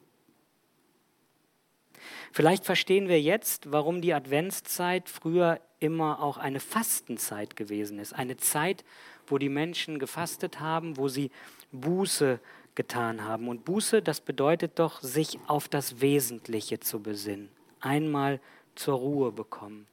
Vielleicht 2.32 2.66
verstehen 2.66 3.08
wir 3.08 3.22
jetzt, 3.22 3.72
warum 3.72 4.02
die 4.02 4.14
Adventszeit 4.14 5.10
früher 5.10 5.60
immer 5.80 6.22
auch 6.22 6.38
eine 6.38 6.60
Fastenzeit 6.60 7.56
gewesen 7.56 8.00
ist. 8.00 8.14
Eine 8.14 8.38
Zeit, 8.38 8.84
wo 9.28 9.38
die 9.38 9.50
Menschen 9.50 10.00
gefastet 10.00 10.60
haben, 10.60 10.98
wo 10.98 11.08
sie 11.08 11.32
Buße 11.72 12.40
getan 12.76 13.24
haben. 13.24 13.48
Und 13.48 13.66
Buße, 13.66 14.02
das 14.02 14.22
bedeutet 14.22 14.80
doch, 14.80 15.02
sich 15.02 15.40
auf 15.48 15.68
das 15.68 16.02
Wesentliche 16.02 16.80
zu 16.80 17.02
besinnen. 17.02 17.50
Einmal 17.80 18.40
zur 18.76 18.98
Ruhe 18.98 19.32
bekommen, 19.32 19.88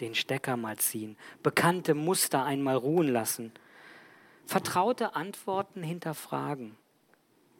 den 0.00 0.14
Stecker 0.14 0.56
mal 0.56 0.76
ziehen, 0.76 1.16
bekannte 1.42 1.94
Muster 1.94 2.44
einmal 2.44 2.76
ruhen 2.76 3.08
lassen, 3.08 3.52
vertraute 4.46 5.14
Antworten 5.14 5.82
hinterfragen, 5.82 6.76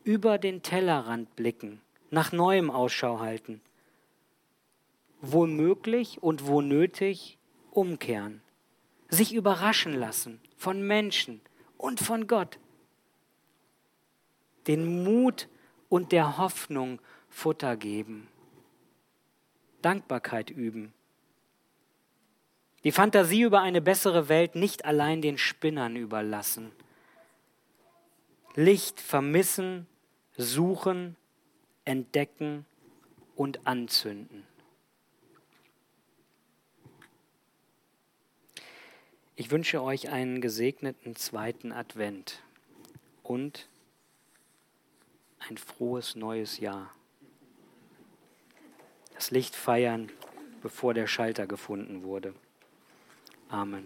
über 0.05 0.39
den 0.39 0.63
Tellerrand 0.63 1.37
blicken, 1.37 1.81
nach 2.11 2.33
Neuem 2.33 2.71
Ausschau 2.71 3.21
halten, 3.21 3.61
wo 5.21 5.47
möglich 5.47 6.23
und 6.23 6.47
wo 6.47 6.61
nötig 6.63 7.39
umkehren, 7.71 8.41
sich 9.09 9.35
überraschen 9.35 9.93
lassen 9.93 10.41
von 10.57 10.87
Menschen 10.87 11.41
und 11.77 12.01
von 12.01 12.27
Gott 12.27 12.59
den 14.67 15.05
Mut 15.05 15.49
und 15.89 16.13
der 16.13 16.39
Hoffnung 16.39 17.01
Futter 17.29 17.77
geben. 17.77 18.29
Dankbarkeit 19.83 20.51
üben. 20.51 20.93
Die 22.85 22.93
Fantasie 22.93 23.43
über 23.43 23.61
eine 23.61 23.81
bessere 23.81 24.29
Welt 24.29 24.55
nicht 24.55 24.85
allein 24.85 25.23
den 25.23 25.39
Spinnern 25.39 25.97
überlassen. 25.97 26.73
Licht 28.59 29.03
vermissen, 29.03 29.87
suchen, 30.39 31.15
entdecken 31.85 32.65
und 33.35 33.67
anzünden. 33.67 34.45
Ich 39.35 39.51
wünsche 39.51 39.83
euch 39.83 40.09
einen 40.09 40.41
gesegneten 40.41 41.17
zweiten 41.17 41.71
Advent 41.71 42.43
und 43.23 43.69
ein 45.39 45.59
frohes 45.59 46.17
neues 46.17 46.59
Jahr. 46.59 46.95
Das 49.13 49.31
Licht 49.31 49.55
feiern, 49.55 50.11
bevor 50.63 50.95
der 50.95 51.07
Schalter 51.07 51.47
gefunden 51.47 52.05
wurde. 52.05 52.35
Amen. 53.51 53.85